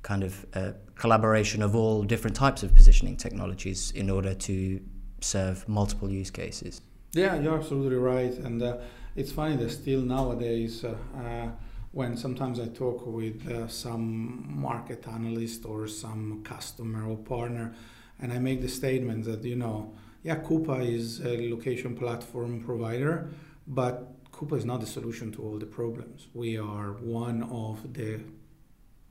kind 0.00 0.22
of 0.22 0.46
a 0.54 0.58
uh, 0.58 0.72
collaboration 0.96 1.62
of 1.62 1.76
all 1.76 2.04
different 2.04 2.36
types 2.36 2.62
of 2.62 2.74
positioning 2.74 3.16
technologies 3.18 3.90
in 3.90 4.08
order 4.08 4.32
to 4.34 4.80
serve 5.20 5.68
multiple 5.68 6.10
use 6.10 6.30
cases. 6.30 6.80
Yeah, 7.12 7.38
you're 7.40 7.56
absolutely 7.56 7.96
right. 7.96 8.32
And 8.32 8.62
uh, 8.62 8.78
it's 9.16 9.30
funny 9.32 9.56
that 9.56 9.70
still 9.70 10.00
nowadays, 10.00 10.84
uh, 10.84 10.96
uh, 11.16 11.48
when 11.92 12.16
sometimes 12.16 12.58
I 12.58 12.66
talk 12.66 13.06
with 13.06 13.48
uh, 13.48 13.68
some 13.68 14.44
market 14.60 15.06
analyst 15.06 15.64
or 15.64 15.86
some 15.86 16.42
customer 16.42 17.08
or 17.08 17.16
partner, 17.16 17.74
and 18.20 18.32
I 18.32 18.38
make 18.38 18.60
the 18.60 18.68
statement 18.68 19.24
that, 19.26 19.44
you 19.44 19.56
know, 19.56 19.94
yeah, 20.24 20.36
Quuppa 20.36 20.84
is 20.84 21.20
a 21.20 21.50
location 21.50 21.94
platform 21.94 22.64
provider, 22.64 23.30
but 23.68 24.10
Quuppa 24.32 24.56
is 24.56 24.64
not 24.64 24.80
the 24.80 24.86
solution 24.86 25.30
to 25.32 25.42
all 25.42 25.58
the 25.58 25.66
problems. 25.66 26.26
We 26.34 26.58
are 26.58 26.94
one 26.94 27.44
of 27.44 27.92
the 27.92 28.20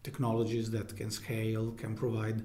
technologies 0.02 0.72
that 0.72 0.98
can 0.98 1.12
scale, 1.12 1.72
can 1.72 1.96
provide 1.96 2.44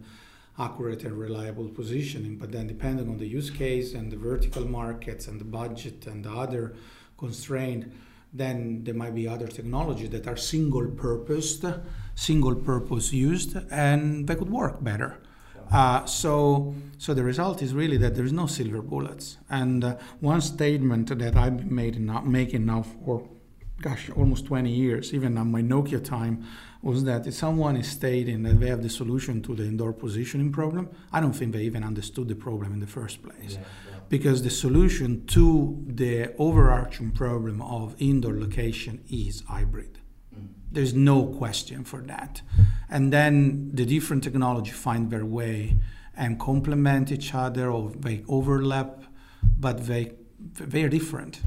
accurate 0.59 1.03
and 1.05 1.19
reliable 1.19 1.69
positioning. 1.69 2.37
But 2.37 2.53
then, 2.53 2.69
depending 2.69 3.09
on 3.09 3.19
the 3.19 3.27
use 3.27 3.51
case 3.51 3.95
and 3.95 4.13
the 4.13 4.17
vertical 4.17 4.65
markets 4.65 5.27
and 5.27 5.41
the 5.41 5.45
budget 5.45 6.07
and 6.07 6.25
the 6.25 6.31
other 6.31 6.75
constraint, 7.19 7.93
then 8.33 8.85
there 8.85 8.95
might 8.95 9.15
be 9.15 9.27
other 9.27 9.47
technologies 9.47 10.11
that 10.11 10.27
are 10.27 10.37
single 10.37 10.89
purposed, 10.91 11.65
single 12.15 12.55
purpose 12.55 13.13
used, 13.13 13.57
and 13.71 14.27
they 14.27 14.35
could 14.35 14.51
work 14.51 14.83
better. 14.83 15.19
Uh, 15.71 16.05
so, 16.07 16.75
so 16.97 17.13
the 17.13 17.23
result 17.23 17.63
is 17.63 17.75
really 17.75 17.99
that 17.99 18.15
there 18.15 18.25
is 18.25 18.33
no 18.33 18.47
silver 18.47 18.81
bullets. 18.81 19.37
And 19.51 19.85
uh, 19.85 19.97
one 20.21 20.41
statement 20.41 21.17
that 21.19 21.37
I've 21.37 21.71
made 21.71 22.01
now, 22.01 22.21
making 22.21 22.65
now 22.65 22.83
for, 22.83 23.29
gosh, 23.81 24.11
almost 24.11 24.47
20 24.47 24.71
years, 24.71 25.13
even 25.13 25.37
on 25.37 25.51
my 25.51 25.61
Nokia 25.61 26.03
time, 26.03 26.45
was 26.83 27.05
that 27.05 27.27
if 27.27 27.35
someone 27.35 27.77
is 27.77 27.89
stating 27.91 28.45
that 28.45 28.61
they 28.61 28.69
have 28.69 28.83
the 28.83 28.89
solution 28.89 29.43
to 29.43 29.55
the 29.55 29.65
indoor 29.65 29.93
positioning 29.93 30.53
problem, 30.53 30.89
I 31.13 31.21
don't 31.21 31.33
think 31.33 31.53
they 31.53 31.63
even 31.63 31.85
understood 31.85 32.29
the 32.29 32.37
problem 32.37 32.73
in 32.73 32.81
the 32.81 32.87
first 32.87 33.23
place. 33.23 33.55
Yeah, 33.55 33.59
yeah. 33.91 33.98
Because 34.09 34.43
the 34.43 34.51
solution 34.51 35.27
to 35.27 35.85
the 35.87 36.35
overarching 36.39 37.11
problem 37.11 37.61
of 37.61 37.95
indoor 37.99 38.39
location 38.39 39.05
is 39.11 39.43
hybrid. 39.47 39.99
Mm. 40.35 40.49
There's 40.73 40.95
no 40.95 41.27
question 41.27 41.85
for 41.85 42.01
that. 42.03 42.41
And 42.89 43.13
then 43.13 43.71
the 43.75 43.85
different 43.85 44.25
technology 44.25 44.71
find 44.71 45.11
their 45.11 45.27
way 45.27 45.77
and 46.17 46.39
complement 46.39 47.13
each 47.13 47.35
other 47.35 47.71
or 47.71 47.91
they 47.91 48.25
overlap, 48.29 49.05
but 49.59 49.87
they, 49.87 50.13
they're 50.55 50.89
different. 50.89 51.41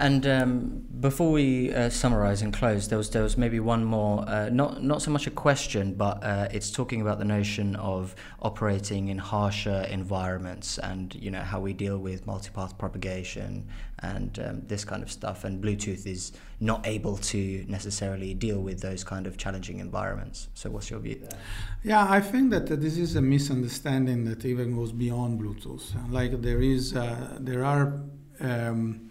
And 0.00 0.26
um, 0.26 0.86
before 0.98 1.30
we 1.30 1.74
uh, 1.74 1.90
summarize 1.90 2.40
and 2.40 2.54
close, 2.54 2.88
there 2.88 2.96
was 2.96 3.10
there 3.10 3.22
was 3.22 3.36
maybe 3.36 3.60
one 3.60 3.84
more, 3.84 4.26
uh, 4.26 4.48
not 4.48 4.82
not 4.82 5.02
so 5.02 5.10
much 5.10 5.26
a 5.26 5.30
question, 5.30 5.92
but 5.92 6.24
uh, 6.24 6.48
it's 6.50 6.70
talking 6.70 7.02
about 7.02 7.18
the 7.18 7.26
notion 7.26 7.76
of 7.76 8.14
operating 8.40 9.08
in 9.08 9.18
harsher 9.18 9.86
environments 9.90 10.78
and 10.78 11.14
you 11.14 11.30
know 11.30 11.42
how 11.42 11.60
we 11.60 11.74
deal 11.74 11.98
with 11.98 12.24
multipath 12.24 12.78
propagation 12.78 13.68
and 13.98 14.38
um, 14.38 14.62
this 14.68 14.86
kind 14.86 15.02
of 15.02 15.12
stuff. 15.12 15.44
And 15.44 15.62
Bluetooth 15.62 16.06
is 16.06 16.32
not 16.60 16.86
able 16.86 17.18
to 17.18 17.66
necessarily 17.68 18.32
deal 18.32 18.60
with 18.62 18.80
those 18.80 19.04
kind 19.04 19.26
of 19.26 19.36
challenging 19.36 19.80
environments. 19.80 20.48
So, 20.54 20.70
what's 20.70 20.88
your 20.88 21.00
view 21.00 21.18
there? 21.20 21.38
Yeah, 21.82 22.10
I 22.10 22.22
think 22.22 22.52
that 22.52 22.68
this 22.68 22.96
is 22.96 23.16
a 23.16 23.20
misunderstanding 23.20 24.24
that 24.24 24.46
even 24.46 24.74
goes 24.74 24.92
beyond 24.92 25.42
Bluetooth. 25.42 25.92
Like 26.10 26.40
there 26.40 26.62
is, 26.62 26.96
uh, 26.96 27.36
there 27.38 27.66
are. 27.66 28.00
Um, 28.40 29.09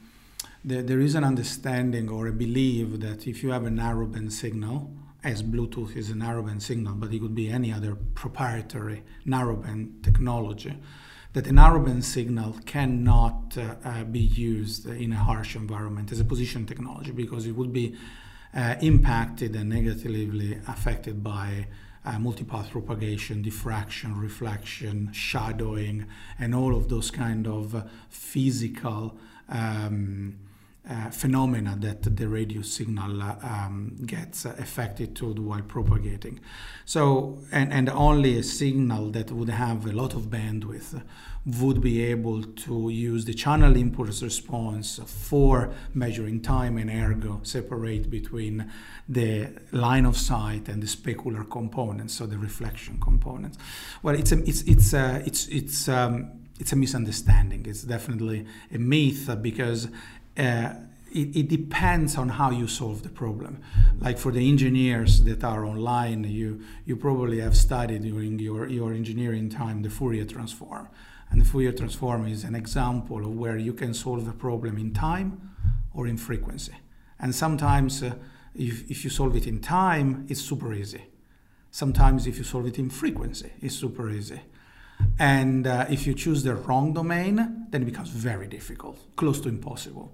there, 0.64 0.82
there 0.84 1.00
is 1.00 1.16
an 1.16 1.24
understanding 1.24 2.10
or 2.10 2.28
a 2.28 2.34
belief 2.34 3.00
that 3.00 3.28
if 3.28 3.44
you 3.44 3.52
have 3.52 3.66
a 3.66 3.70
narrowband 3.70 4.32
signal, 4.32 4.92
as 5.24 5.44
Bluetooth 5.44 5.96
is 5.96 6.10
a 6.10 6.14
narrowband 6.14 6.62
signal, 6.62 6.96
but 6.96 7.14
it 7.14 7.20
could 7.20 7.36
be 7.36 7.50
any 7.50 7.74
other 7.74 7.96
proprietary 7.96 9.04
narrowband 9.26 10.04
technology, 10.04 10.78
that 11.34 11.46
a 11.48 11.52
narrowband 11.52 12.04
signal 12.04 12.56
cannot 12.66 13.58
uh, 13.58 13.76
uh, 13.84 14.04
be 14.04 14.20
used 14.20 14.88
in 14.88 15.14
a 15.14 15.18
harsh 15.18 15.56
environment 15.56 16.12
as 16.12 16.20
a 16.20 16.26
position 16.26 16.66
technology 16.66 17.12
because 17.12 17.46
it 17.46 17.56
would 17.56 17.72
be 17.72 17.96
uh, 18.56 18.76
impacted 18.82 19.56
and 19.56 19.70
negatively 19.70 20.60
affected 20.68 21.24
by 21.24 21.68
uh, 22.06 22.14
multipath 22.14 22.72
propagation, 22.72 23.42
diffraction, 23.42 24.18
reflection, 24.18 25.12
shadowing, 25.12 26.08
and 26.40 26.56
all 26.56 26.76
of 26.76 26.90
those 26.90 27.12
kind 27.12 27.46
of 27.46 27.76
uh, 27.76 27.84
physical 28.10 29.18
um, 29.50 30.36
uh, 30.90 31.10
phenomena 31.12 31.78
that 31.80 32.16
the 32.16 32.28
radio 32.28 32.62
signal 32.62 33.22
uh, 33.22 33.36
um, 33.44 33.96
gets 34.06 34.46
affected 34.46 35.16
to 35.16 35.34
while 35.34 35.62
propagating. 35.62 36.40
So, 36.86 37.40
and, 37.52 37.72
and 37.72 37.90
only 37.90 38.38
a 38.40 38.44
signal 38.44 39.12
that 39.12 39.32
would 39.32 39.50
have 39.50 39.86
a 39.86 39.92
lot 39.92 40.16
of 40.16 40.24
bandwidth 40.24 41.02
would 41.46 41.80
be 41.82 42.04
able 42.04 42.44
to 42.44 42.90
use 42.90 43.26
the 43.26 43.34
channel 43.34 43.76
impulse 43.76 44.22
response 44.22 45.00
for 45.06 45.74
measuring 45.94 46.42
time 46.42 46.78
and 46.78 46.90
ergo 46.90 47.40
separate 47.44 48.10
between 48.10 48.72
the 49.08 49.50
line 49.72 50.06
of 50.06 50.18
sight 50.18 50.68
and 50.68 50.84
the 50.84 50.88
specular 50.88 51.50
components, 51.50 52.16
so 52.16 52.26
the 52.26 52.38
reflection 52.38 53.00
components. 53.00 53.58
Well, 54.04 54.16
it's 54.16 54.32
a, 54.32 54.40
it's 54.40 54.62
it's 54.64 54.94
a, 54.94 55.24
it's 55.26 55.48
it's 55.48 55.88
um, 55.88 56.32
it's 56.60 56.74
a 56.74 56.76
misunderstanding. 56.76 57.66
It's 57.66 57.84
definitely 57.84 58.46
a 58.72 58.78
myth 58.78 59.30
because 59.42 59.88
uh, 60.40 60.74
it, 61.12 61.36
it, 61.36 61.48
depends 61.50 62.18
on 62.18 62.30
how 62.30 62.52
you 62.52 62.68
solve 62.68 63.04
the 63.04 63.10
problem. 63.10 63.62
Like 64.00 64.18
for 64.18 64.32
the 64.32 64.48
engineers 64.48 65.24
that 65.24 65.44
are 65.44 65.66
online, 65.66 66.24
you 66.24 66.62
you 66.86 66.96
probably 66.96 67.40
have 67.40 67.56
studied 67.58 68.04
during 68.04 68.40
your, 68.40 68.68
your 68.68 68.94
engineering 68.94 69.50
time 69.50 69.82
the 69.82 69.90
Fourier 69.90 70.26
transform. 70.26 70.88
And 71.32 71.42
the 71.42 71.46
Fourier 71.46 71.72
transform 71.72 72.28
is 72.28 72.44
an 72.44 72.56
example 72.56 73.20
of 73.26 73.36
where 73.36 73.58
you 73.58 73.74
can 73.74 73.94
solve 73.94 74.28
a 74.28 74.34
problem 74.34 74.78
in 74.78 74.94
time 74.94 75.52
or 75.94 76.08
in 76.08 76.18
frequency. 76.18 76.74
And 77.20 77.36
sometimes, 77.36 78.02
uh, 78.02 78.16
if, 78.56 78.90
if 78.90 79.04
you 79.04 79.10
solve 79.10 79.36
it 79.36 79.46
in 79.46 79.60
time, 79.60 80.26
it's 80.30 80.42
super 80.42 80.74
easy. 80.74 81.04
Sometimes, 81.72 82.26
if 82.26 82.38
you 82.38 82.44
solve 82.44 82.66
it 82.66 82.80
in 82.80 82.90
frequency, 82.90 83.52
it's 83.62 83.76
super 83.76 84.10
easy. 84.10 84.42
And 85.18 85.68
uh, 85.68 85.86
if 85.90 86.08
you 86.08 86.14
choose 86.14 86.44
the 86.44 86.56
wrong 86.56 86.94
domain, 86.94 87.68
then 87.70 87.82
it 87.82 87.86
becomes 87.86 88.10
very 88.10 88.48
difficult, 88.48 88.98
close 89.16 89.42
to 89.42 89.50
impossible. 89.50 90.14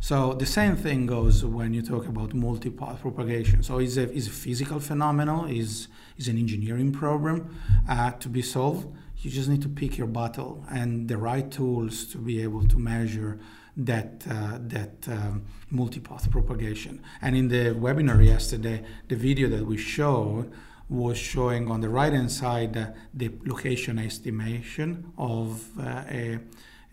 So 0.00 0.32
the 0.32 0.46
same 0.46 0.76
thing 0.76 1.06
goes 1.06 1.44
when 1.44 1.74
you 1.74 1.82
talk 1.82 2.06
about 2.06 2.30
multipath 2.30 3.00
propagation. 3.00 3.62
So 3.62 3.78
it's 3.78 3.96
a, 3.96 4.10
it's 4.10 4.28
a 4.28 4.30
physical 4.30 4.80
phenomenon, 4.80 5.50
is 5.50 5.88
is 6.16 6.28
an 6.28 6.38
engineering 6.38 6.92
problem 6.92 7.54
uh, 7.88 8.12
to 8.12 8.28
be 8.28 8.40
solved. 8.42 8.86
You 9.18 9.30
just 9.30 9.48
need 9.48 9.62
to 9.62 9.68
pick 9.68 9.98
your 9.98 10.06
battle 10.06 10.64
and 10.70 11.08
the 11.08 11.18
right 11.18 11.50
tools 11.50 12.04
to 12.06 12.18
be 12.18 12.42
able 12.42 12.66
to 12.68 12.78
measure 12.78 13.38
that 13.76 14.24
uh, 14.30 14.58
that 14.60 15.06
um, 15.08 15.44
multipath 15.72 16.30
propagation. 16.30 17.02
And 17.20 17.36
in 17.36 17.48
the 17.48 17.74
webinar 17.74 18.24
yesterday, 18.24 18.84
the 19.08 19.16
video 19.16 19.48
that 19.50 19.66
we 19.66 19.76
showed 19.76 20.50
was 20.88 21.18
showing 21.18 21.70
on 21.70 21.80
the 21.80 21.88
right 21.88 22.12
hand 22.12 22.30
side 22.30 22.94
the 23.12 23.30
location 23.44 23.98
estimation 23.98 25.12
of 25.18 25.66
uh, 25.80 26.04
a, 26.08 26.38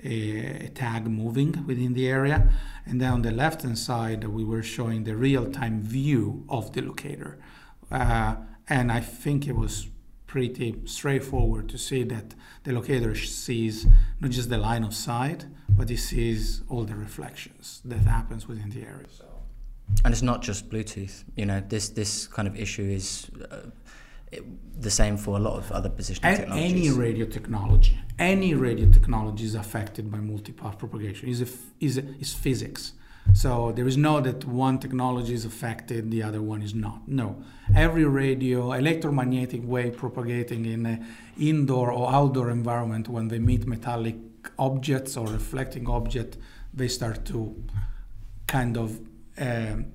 a, 0.03 0.69
tag 0.73 1.07
moving 1.07 1.65
within 1.67 1.93
the 1.93 2.07
area. 2.07 2.49
And 2.85 2.99
then 2.99 3.13
on 3.13 3.21
the 3.21 3.31
left 3.31 3.61
hand 3.61 3.77
side, 3.77 4.23
we 4.23 4.43
were 4.43 4.63
showing 4.63 5.03
the 5.03 5.15
real 5.15 5.51
time 5.51 5.81
view 5.81 6.43
of 6.49 6.73
the 6.73 6.81
locator. 6.81 7.37
Uh, 7.91 8.35
and 8.67 8.91
I 8.91 8.99
think 8.99 9.47
it 9.47 9.55
was 9.55 9.87
pretty 10.25 10.81
straightforward 10.85 11.69
to 11.69 11.77
see 11.77 12.03
that 12.03 12.33
the 12.63 12.73
locator 12.73 13.13
sees 13.13 13.85
not 14.19 14.31
just 14.31 14.49
the 14.49 14.57
line 14.57 14.83
of 14.83 14.95
sight, 14.95 15.45
but 15.69 15.91
it 15.91 15.99
sees 15.99 16.63
all 16.69 16.85
the 16.85 16.95
reflections 16.95 17.81
that 17.85 17.99
happens 17.99 18.47
within 18.47 18.71
the 18.71 18.81
area. 18.81 19.05
And 20.03 20.11
it's 20.11 20.23
not 20.23 20.41
just 20.41 20.69
Bluetooth. 20.69 21.23
You 21.35 21.45
know, 21.45 21.61
this 21.67 21.89
this 21.89 22.27
kind 22.27 22.47
of 22.47 22.55
issue 22.57 22.83
is 22.83 23.29
uh, 23.51 23.69
the 24.79 24.91
same 24.91 25.17
for 25.17 25.37
a 25.37 25.39
lot 25.39 25.57
of 25.57 25.71
other 25.71 25.89
positioning 25.89 26.35
technologies. 26.35 26.71
Any 26.71 26.89
radio 26.89 27.25
technology, 27.25 27.99
any 28.19 28.53
radio 28.53 28.89
technology 28.89 29.45
is 29.45 29.55
affected 29.55 30.11
by 30.11 30.19
multipath 30.19 30.77
propagation. 30.77 31.29
Is 31.29 31.41
is 31.79 31.97
is 32.19 32.33
physics. 32.33 32.93
So 33.33 33.71
there 33.71 33.87
is 33.87 33.95
no 33.95 34.19
that 34.19 34.45
one 34.45 34.79
technology 34.79 35.33
is 35.33 35.45
affected, 35.45 36.11
the 36.11 36.21
other 36.23 36.41
one 36.41 36.61
is 36.61 36.75
not. 36.75 37.07
No, 37.07 37.41
every 37.73 38.03
radio, 38.03 38.73
electromagnetic 38.73 39.61
wave 39.63 39.95
propagating 39.95 40.65
in 40.65 40.85
an 40.85 41.07
indoor 41.39 41.91
or 41.91 42.11
outdoor 42.11 42.49
environment, 42.51 43.07
when 43.07 43.29
they 43.29 43.39
meet 43.39 43.65
metallic 43.65 44.17
objects 44.59 45.15
or 45.15 45.25
reflecting 45.27 45.89
object, 45.89 46.37
they 46.73 46.89
start 46.89 47.23
to 47.25 47.55
kind 48.45 48.77
of 48.77 48.99
um, 49.37 49.85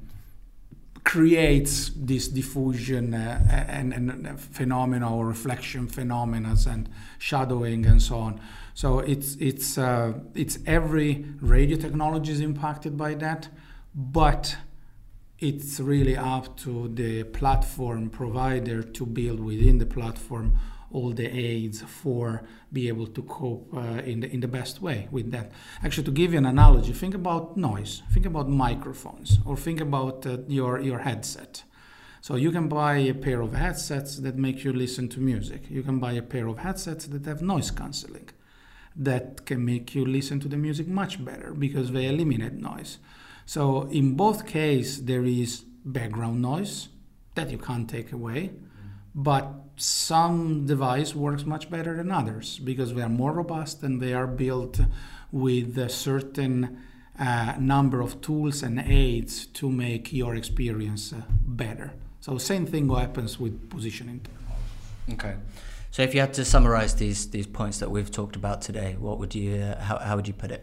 creates 1.08 1.90
this 1.96 2.28
diffusion 2.28 3.14
uh, 3.14 3.66
and, 3.66 3.94
and 3.94 4.38
phenomena 4.38 5.16
or 5.16 5.26
reflection 5.26 5.86
phenomena 5.86 6.54
and 6.68 6.86
shadowing 7.16 7.86
and 7.86 8.02
so 8.02 8.18
on. 8.18 8.38
So 8.74 8.98
it's 8.98 9.34
it's 9.36 9.78
uh, 9.78 10.12
it's 10.34 10.58
every 10.66 11.24
radio 11.40 11.78
technology 11.78 12.32
is 12.32 12.40
impacted 12.40 12.98
by 12.98 13.14
that, 13.14 13.48
but 13.94 14.54
it's 15.38 15.80
really 15.80 16.14
up 16.14 16.58
to 16.58 16.88
the 16.88 17.24
platform 17.24 18.10
provider 18.10 18.82
to 18.82 19.06
build 19.06 19.40
within 19.40 19.78
the 19.78 19.86
platform 19.86 20.58
all 20.90 21.10
the 21.10 21.26
aids 21.26 21.82
for 21.82 22.42
be 22.72 22.88
able 22.88 23.06
to 23.06 23.22
cope 23.22 23.68
uh, 23.74 24.02
in 24.04 24.20
the 24.20 24.32
in 24.32 24.40
the 24.40 24.48
best 24.48 24.80
way 24.80 25.08
with 25.10 25.30
that. 25.30 25.52
Actually, 25.84 26.04
to 26.04 26.10
give 26.10 26.32
you 26.32 26.38
an 26.38 26.46
analogy, 26.46 26.92
think 26.92 27.14
about 27.14 27.56
noise, 27.56 28.02
think 28.12 28.26
about 28.26 28.48
microphones, 28.48 29.38
or 29.44 29.56
think 29.56 29.80
about 29.80 30.26
uh, 30.26 30.38
your 30.48 30.80
your 30.80 31.00
headset. 31.00 31.64
So 32.20 32.36
you 32.36 32.50
can 32.50 32.68
buy 32.68 32.96
a 32.98 33.14
pair 33.14 33.40
of 33.40 33.54
headsets 33.54 34.16
that 34.16 34.36
make 34.36 34.64
you 34.64 34.72
listen 34.72 35.08
to 35.10 35.20
music. 35.20 35.70
You 35.70 35.82
can 35.82 35.98
buy 35.98 36.12
a 36.12 36.22
pair 36.22 36.48
of 36.48 36.58
headsets 36.58 37.06
that 37.06 37.24
have 37.26 37.42
noise 37.42 37.70
cancelling, 37.70 38.28
that 38.96 39.46
can 39.46 39.64
make 39.64 39.94
you 39.94 40.04
listen 40.04 40.40
to 40.40 40.48
the 40.48 40.56
music 40.56 40.88
much 40.88 41.24
better 41.24 41.54
because 41.54 41.92
they 41.92 42.06
eliminate 42.06 42.54
noise. 42.54 42.98
So 43.46 43.82
in 43.82 44.14
both 44.14 44.46
cases, 44.46 45.04
there 45.04 45.24
is 45.24 45.64
background 45.84 46.42
noise 46.42 46.88
that 47.34 47.50
you 47.50 47.58
can't 47.58 47.88
take 47.88 48.12
away 48.12 48.50
but 49.18 49.52
some 49.76 50.64
device 50.64 51.12
works 51.12 51.44
much 51.44 51.68
better 51.68 51.96
than 51.96 52.12
others 52.12 52.60
because 52.60 52.94
they 52.94 53.02
are 53.02 53.08
more 53.08 53.32
robust 53.32 53.82
and 53.82 54.00
they 54.00 54.14
are 54.14 54.28
built 54.28 54.80
with 55.32 55.76
a 55.76 55.88
certain 55.88 56.78
uh, 57.18 57.54
number 57.58 58.00
of 58.00 58.20
tools 58.20 58.62
and 58.62 58.78
aids 58.78 59.46
to 59.46 59.68
make 59.68 60.12
your 60.12 60.36
experience 60.36 61.12
uh, 61.12 61.22
better. 61.44 61.92
So 62.20 62.38
same 62.38 62.64
thing 62.64 62.88
happens 62.88 63.40
with 63.40 63.68
positioning. 63.68 64.20
Okay. 65.12 65.34
So 65.90 66.02
if 66.02 66.14
you 66.14 66.20
had 66.20 66.32
to 66.34 66.44
summarize 66.44 66.94
these 66.94 67.28
these 67.30 67.46
points 67.48 67.80
that 67.80 67.90
we've 67.90 68.10
talked 68.10 68.36
about 68.36 68.62
today, 68.62 68.96
what 69.00 69.18
would 69.18 69.34
you 69.34 69.56
uh, 69.56 69.80
how, 69.80 69.98
how 69.98 70.14
would 70.14 70.28
you 70.28 70.34
put 70.34 70.52
it? 70.52 70.62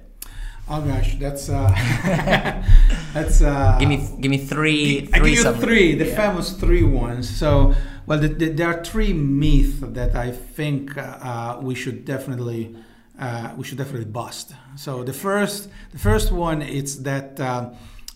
Oh 0.67 0.82
gosh, 0.82 1.15
that's 1.19 1.47
uh, 1.47 1.69
that's. 3.13 3.41
Uh, 3.41 3.78
give 3.80 3.88
me 3.88 4.10
give 4.19 4.32
me 4.32 4.39
three. 4.39 5.01
G- 5.01 5.06
three 5.06 5.13
I 5.13 5.19
give 5.19 5.45
you 5.45 5.54
three, 5.54 5.95
the 5.95 6.08
yeah. 6.08 6.15
famous 6.15 6.54
three 6.54 6.82
ones. 6.82 7.30
So, 7.30 7.75
well, 8.08 8.19
the, 8.19 8.30
the, 8.30 8.49
there 8.49 8.67
are 8.69 8.84
three 8.84 9.13
myths 9.13 9.78
that 9.82 10.15
I 10.15 10.32
think 10.32 10.97
uh, 10.97 11.60
we 11.62 11.75
should 11.75 12.04
definitely 12.04 12.75
uh, 13.19 13.54
we 13.56 13.63
should 13.63 13.78
definitely 13.78 14.06
bust. 14.06 14.54
So 14.75 15.04
the 15.04 15.13
first 15.13 15.69
the 15.91 15.99
first 15.99 16.32
one 16.32 16.63
is 16.63 17.04
that 17.04 17.39
uh, 17.39 17.69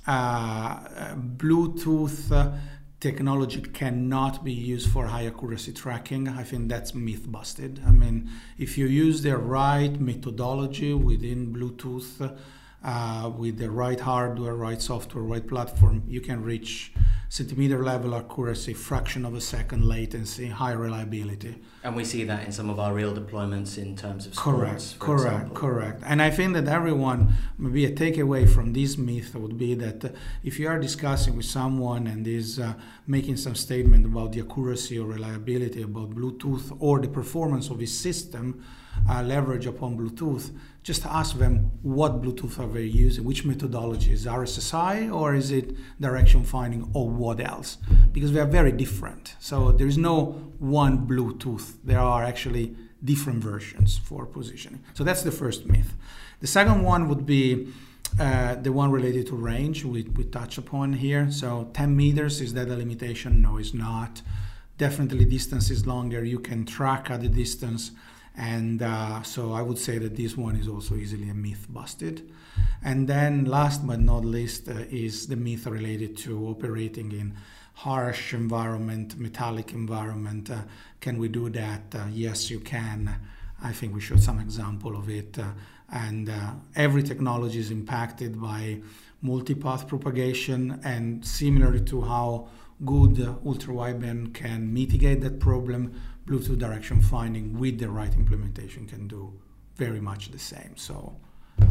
uh, 0.08 1.16
Bluetooth 1.16 2.32
technology 3.00 3.62
cannot 3.62 4.44
be 4.44 4.52
used 4.52 4.90
for 4.90 5.08
high 5.08 5.26
accuracy 5.26 5.72
tracking. 5.72 6.28
I 6.28 6.44
think 6.44 6.70
that's 6.70 6.94
myth 6.94 7.32
busted. 7.32 7.82
I 7.88 7.92
mean, 7.92 8.30
if 8.58 8.78
you 8.78 8.88
use 8.88 9.22
the 9.22 9.38
right 9.38 10.00
methodology 10.00 10.94
within 10.94 11.54
Bluetooth, 11.54 12.38
uh, 12.84 13.32
with 13.38 13.58
the 13.58 13.70
right 13.70 14.00
hardware, 14.00 14.56
right 14.56 14.82
software, 14.82 15.24
right 15.24 15.46
platform, 15.46 16.04
you 16.08 16.22
can 16.22 16.44
reach 16.44 16.94
centimeter 17.30 17.84
level 17.84 18.16
accuracy, 18.16 18.74
fraction 18.74 19.24
of 19.24 19.36
a 19.36 19.42
second 19.42 19.86
latency, 19.86 20.48
high 20.48 20.72
reliability. 20.72 21.56
And 21.84 21.96
we 21.96 22.04
see 22.04 22.24
that 22.24 22.44
in 22.46 22.52
some 22.52 22.72
of 22.72 22.80
our 22.80 22.92
real 22.92 23.14
deployments 23.14 23.78
in 23.78 23.96
terms 23.96 24.26
of 24.26 24.36
correct, 24.36 24.82
sports, 24.82 24.96
correct, 25.00 25.36
example. 25.36 25.56
correct. 25.56 26.04
And 26.08 26.24
I 26.24 26.32
think 26.32 26.56
that 26.56 26.68
everyone 26.68 27.34
maybe 27.60 27.86
a 27.86 27.92
takeaway 27.92 28.50
from 28.50 28.74
this 28.74 28.98
myth 28.98 29.36
would 29.36 29.60
be 29.60 29.76
that 29.76 30.04
uh, 30.04 30.10
if 30.44 30.60
you 30.60 30.68
are 30.68 30.80
discussing 30.80 31.38
with 31.38 31.46
someone 31.46 32.08
and 32.08 32.26
is 32.26 32.58
uh, 32.60 32.74
making 33.06 33.38
some 33.38 33.54
statement 33.54 34.08
about 34.08 34.32
the 34.32 34.42
accuracy 34.42 34.98
or 34.98 35.08
reliability 35.08 35.84
about 35.84 36.10
Bluetooth 36.10 36.76
or 36.80 37.00
the 37.00 37.08
performance 37.08 37.70
of 37.70 37.80
his 37.80 37.96
system, 37.96 38.66
uh, 39.10 39.24
leverage 39.24 39.66
upon 39.66 39.98
Bluetooth, 39.98 40.52
just 40.84 41.06
ask 41.06 41.38
them 41.38 41.72
what 41.82 42.22
Bluetooth 42.22 42.60
are 42.60 42.68
they 42.68 42.84
using, 42.84 43.24
which 43.24 43.46
methodology 43.46 44.12
is 44.12 44.26
RSSI 44.26 45.14
or 45.14 45.36
is 45.36 45.52
it 45.52 45.76
direction 46.00 46.44
finding 46.44 46.90
or 46.94 47.10
what 47.10 47.40
else? 47.40 47.78
Because 48.12 48.32
they 48.34 48.40
are 48.40 48.48
very 48.48 48.72
different. 48.72 49.36
So 49.40 49.72
there 49.72 49.88
is 49.88 49.98
no 49.98 50.52
one 50.60 51.08
Bluetooth. 51.08 51.76
There 51.84 52.00
are 52.00 52.24
actually 52.24 52.76
different 53.04 53.44
versions 53.44 53.98
for 53.98 54.26
positioning. 54.26 54.84
So 54.94 55.04
that's 55.04 55.24
the 55.24 55.32
first 55.32 55.66
myth. 55.66 55.94
The 56.42 56.48
second 56.48 56.84
one 56.84 57.08
would 57.10 57.26
be 57.26 57.72
uh, 58.20 58.56
the 58.56 58.72
one 58.72 58.92
related 58.92 59.28
to 59.28 59.36
range 59.36 59.86
we, 59.86 60.04
we 60.04 60.24
touch 60.24 60.58
upon 60.58 60.94
here. 60.94 61.30
So 61.32 61.70
10 61.74 61.96
meters, 61.96 62.42
is 62.42 62.54
that 62.54 62.68
a 62.68 62.76
limitation? 62.76 63.42
No, 63.42 63.58
it's 63.58 63.74
not. 63.74 64.22
Definitely 64.78 65.26
distance 65.26 65.70
is 65.70 65.86
longer. 65.86 66.24
You 66.24 66.40
can 66.40 66.66
track 66.66 67.10
at 67.12 67.22
the 67.22 67.30
distance 67.30 67.92
and 68.40 68.82
uh, 68.82 69.22
so 69.22 69.52
I 69.52 69.62
would 69.62 69.78
say 69.78 69.98
that 69.98 70.16
this 70.16 70.38
one 70.38 70.56
is 70.56 70.70
also 70.70 70.96
easily 70.96 71.30
a 71.30 71.34
myth 71.34 71.68
busted. 71.70 72.32
And 72.82 73.06
then, 73.06 73.44
last 73.44 73.86
but 73.86 74.00
not 74.00 74.24
least, 74.24 74.70
uh, 74.70 74.76
is 74.90 75.28
the 75.28 75.36
myth 75.36 75.68
related 75.68 76.16
to 76.20 76.48
operating 76.48 77.12
in 77.12 77.36
harsh 77.74 78.34
environment, 78.34 79.20
metallic 79.20 79.74
environment. 79.74 80.50
Uh, 80.50 80.62
can 81.02 81.18
we 81.18 81.28
do 81.28 81.50
that? 81.50 81.94
Uh, 81.94 82.06
yes, 82.14 82.50
you 82.50 82.62
can. 82.62 83.14
I 83.62 83.74
think 83.74 83.94
we 83.94 84.00
showed 84.00 84.24
some 84.24 84.40
example 84.40 84.96
of 84.96 85.10
it. 85.10 85.38
Uh, 85.38 85.52
and 85.92 86.30
uh, 86.30 86.52
every 86.78 87.04
technology 87.04 87.60
is 87.60 87.72
impacted 87.72 88.42
by 88.42 88.80
multipath 89.22 89.86
propagation, 89.86 90.80
and 90.86 91.26
similar 91.26 91.78
to 91.78 92.04
how 92.04 92.48
good 92.86 93.20
ultra 93.46 93.74
wideband 93.74 94.34
can 94.34 94.74
mitigate 94.74 95.20
that 95.20 95.42
problem 95.42 95.92
Bluetooth 96.30 96.60
direction 96.60 97.02
finding 97.02 97.58
with 97.60 97.80
the 97.80 97.90
right 97.90 98.14
implementation 98.14 98.86
can 98.86 99.08
do 99.08 99.34
very 99.76 100.00
much 100.00 100.32
the 100.32 100.40
same. 100.40 100.74
So 100.76 101.16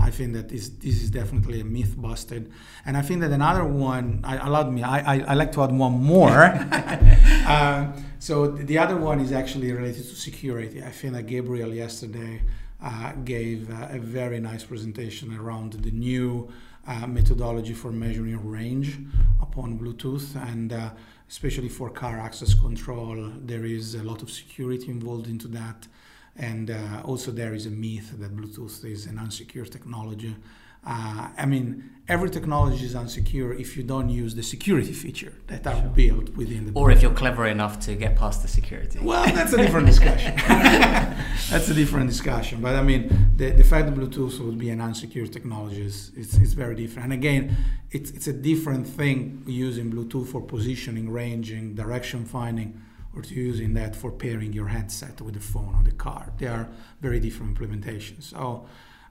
I 0.01 0.11
think 0.11 0.33
that 0.35 0.49
this 0.49 0.69
this 0.69 1.03
is 1.03 1.11
definitely 1.11 1.61
a 1.61 1.65
myth 1.65 1.95
busted, 1.97 2.51
and 2.85 2.97
I 2.97 3.03
think 3.03 3.21
that 3.21 3.31
another 3.31 3.65
one. 3.65 4.21
I 4.25 4.37
allowed 4.37 4.73
me. 4.73 4.83
I, 4.83 4.99
I, 5.15 5.21
I 5.29 5.35
like 5.35 5.53
to 5.53 5.63
add 5.63 5.73
one 5.73 5.93
more. 5.93 6.45
uh, 7.47 7.93
so 8.19 8.49
the 8.49 8.79
other 8.79 8.97
one 8.97 9.21
is 9.21 9.33
actually 9.33 9.73
related 9.73 10.05
to 10.09 10.15
security. 10.15 10.83
I 10.83 10.91
think 10.91 11.15
that 11.15 11.27
Gabriel 11.27 11.73
yesterday 11.75 12.43
uh, 12.83 13.13
gave 13.25 13.71
uh, 13.71 13.89
a 13.91 13.99
very 13.99 14.41
nice 14.41 14.65
presentation 14.65 15.37
around 15.37 15.75
the 15.75 15.91
new 15.91 16.51
uh, 16.87 17.07
methodology 17.07 17.75
for 17.75 17.91
measuring 17.93 18.45
range 18.49 18.99
upon 19.41 19.79
Bluetooth 19.79 20.37
and. 20.51 20.73
Especially 21.29 21.69
for 21.69 21.91
car 21.91 22.19
access 22.19 22.55
control, 22.55 23.31
there 23.45 23.65
is 23.65 23.95
a 23.95 24.03
lot 24.03 24.23
of 24.23 24.31
security 24.31 24.89
involved 24.89 25.27
into 25.27 25.49
that 25.49 25.87
and 26.39 26.71
uh, 26.71 27.03
also, 27.05 27.33
there 27.33 27.53
is 27.53 27.67
a 27.67 27.71
myth 27.71 28.15
that 28.21 28.37
Bluetooth 28.37 28.85
is 28.85 29.07
an 29.07 29.17
unsecure 29.17 29.69
technology. 29.69 30.37
Uh, 30.85 31.29
I 31.37 31.47
mean, 31.47 31.91
every 32.09 32.31
technology 32.31 32.85
is 32.85 32.95
unsecure 32.95 33.59
if 33.59 33.77
you 33.77 33.83
don't 33.83 34.09
use 34.09 34.35
the 34.35 34.43
security 34.43 34.93
feature 34.93 35.35
that 35.49 35.67
are 35.67 35.81
sure. 35.81 35.89
built 35.91 36.31
within 36.37 36.67
the. 36.67 36.73
Or 36.73 36.91
if 36.91 37.03
you're 37.03 37.13
clever 37.13 37.47
enough 37.47 37.79
to 37.81 37.95
get 37.95 38.17
past 38.17 38.43
the 38.43 38.49
security. 38.49 38.99
Well, 39.01 39.25
that's 39.35 39.53
a 39.53 39.57
different 39.65 39.87
discussion. 39.87 40.35
that's 41.51 41.69
a 41.69 41.75
different 41.75 42.09
discussion. 42.09 42.63
But 42.63 42.77
I 42.77 42.83
mean, 42.83 43.31
the, 43.37 43.51
the 43.51 43.65
fact 43.65 43.87
that 43.87 43.95
Bluetooth 43.95 44.39
would 44.41 44.59
be 44.59 44.71
an 44.71 44.79
unsecure 44.79 45.31
technology 45.31 45.83
is 45.83 46.13
it's, 46.17 46.35
it's 46.39 46.55
very 46.55 46.75
different. 46.75 47.05
And 47.05 47.13
again, 47.13 47.57
it's, 47.91 48.11
it's 48.13 48.27
a 48.27 48.33
different 48.33 48.87
thing 48.87 49.43
using 49.47 49.93
Bluetooth 49.93 50.29
for 50.29 50.41
positioning, 50.41 51.11
ranging, 51.11 51.75
direction 51.75 52.25
finding 52.25 52.81
or 53.15 53.23
to 53.23 53.35
using 53.35 53.75
that 53.75 53.97
for 53.97 54.13
pairing 54.13 54.53
your 54.53 54.69
headset 54.69 55.21
with 55.21 55.35
the 55.35 55.41
phone 55.41 55.75
on 55.75 55.85
the 55.85 55.93
car. 55.93 56.33
They 56.39 56.47
are 56.47 56.69
very 57.01 57.21
different 57.21 57.59
implementations. 57.59 58.25
So, 58.25 58.67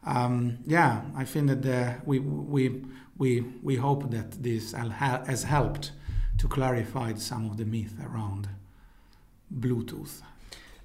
um, 0.08 0.60
yeah, 0.66 1.02
I 1.16 1.26
think 1.26 1.48
that 1.48 1.62
the, 1.62 1.96
we, 2.06 2.20
we, 2.20 2.84
we, 3.18 3.42
we 3.62 3.76
hope 3.76 4.10
that 4.12 4.32
this 4.42 4.72
has 4.74 5.44
helped 5.44 5.92
to 6.38 6.48
clarify 6.48 7.14
some 7.16 7.50
of 7.50 7.58
the 7.58 7.66
myth 7.66 7.96
around 8.04 8.48
Bluetooth. 9.54 10.22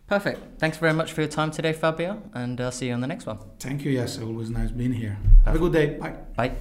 Perfect. 0.09 0.59
Thanks 0.59 0.77
very 0.77 0.93
much 0.93 1.13
for 1.13 1.23
your 1.23 1.31
time 1.31 1.51
today, 1.51 1.73
Fabio, 1.73 2.23
and 2.35 2.61
I'll 2.61 2.73
see 2.73 2.89
you 2.89 2.95
on 2.95 3.01
the 3.01 3.07
next 3.07 3.27
one. 3.27 3.39
Thank 3.59 3.85
you. 3.85 3.93
Yes, 3.93 4.19
always 4.19 4.51
nice 4.51 4.71
being 4.71 4.93
here. 4.93 5.17
Perfect. 5.23 5.47
Have 5.47 5.55
a 5.55 5.59
good 5.59 5.73
day. 5.73 5.99
Bye. 5.99 6.17
Bye. 6.37 6.53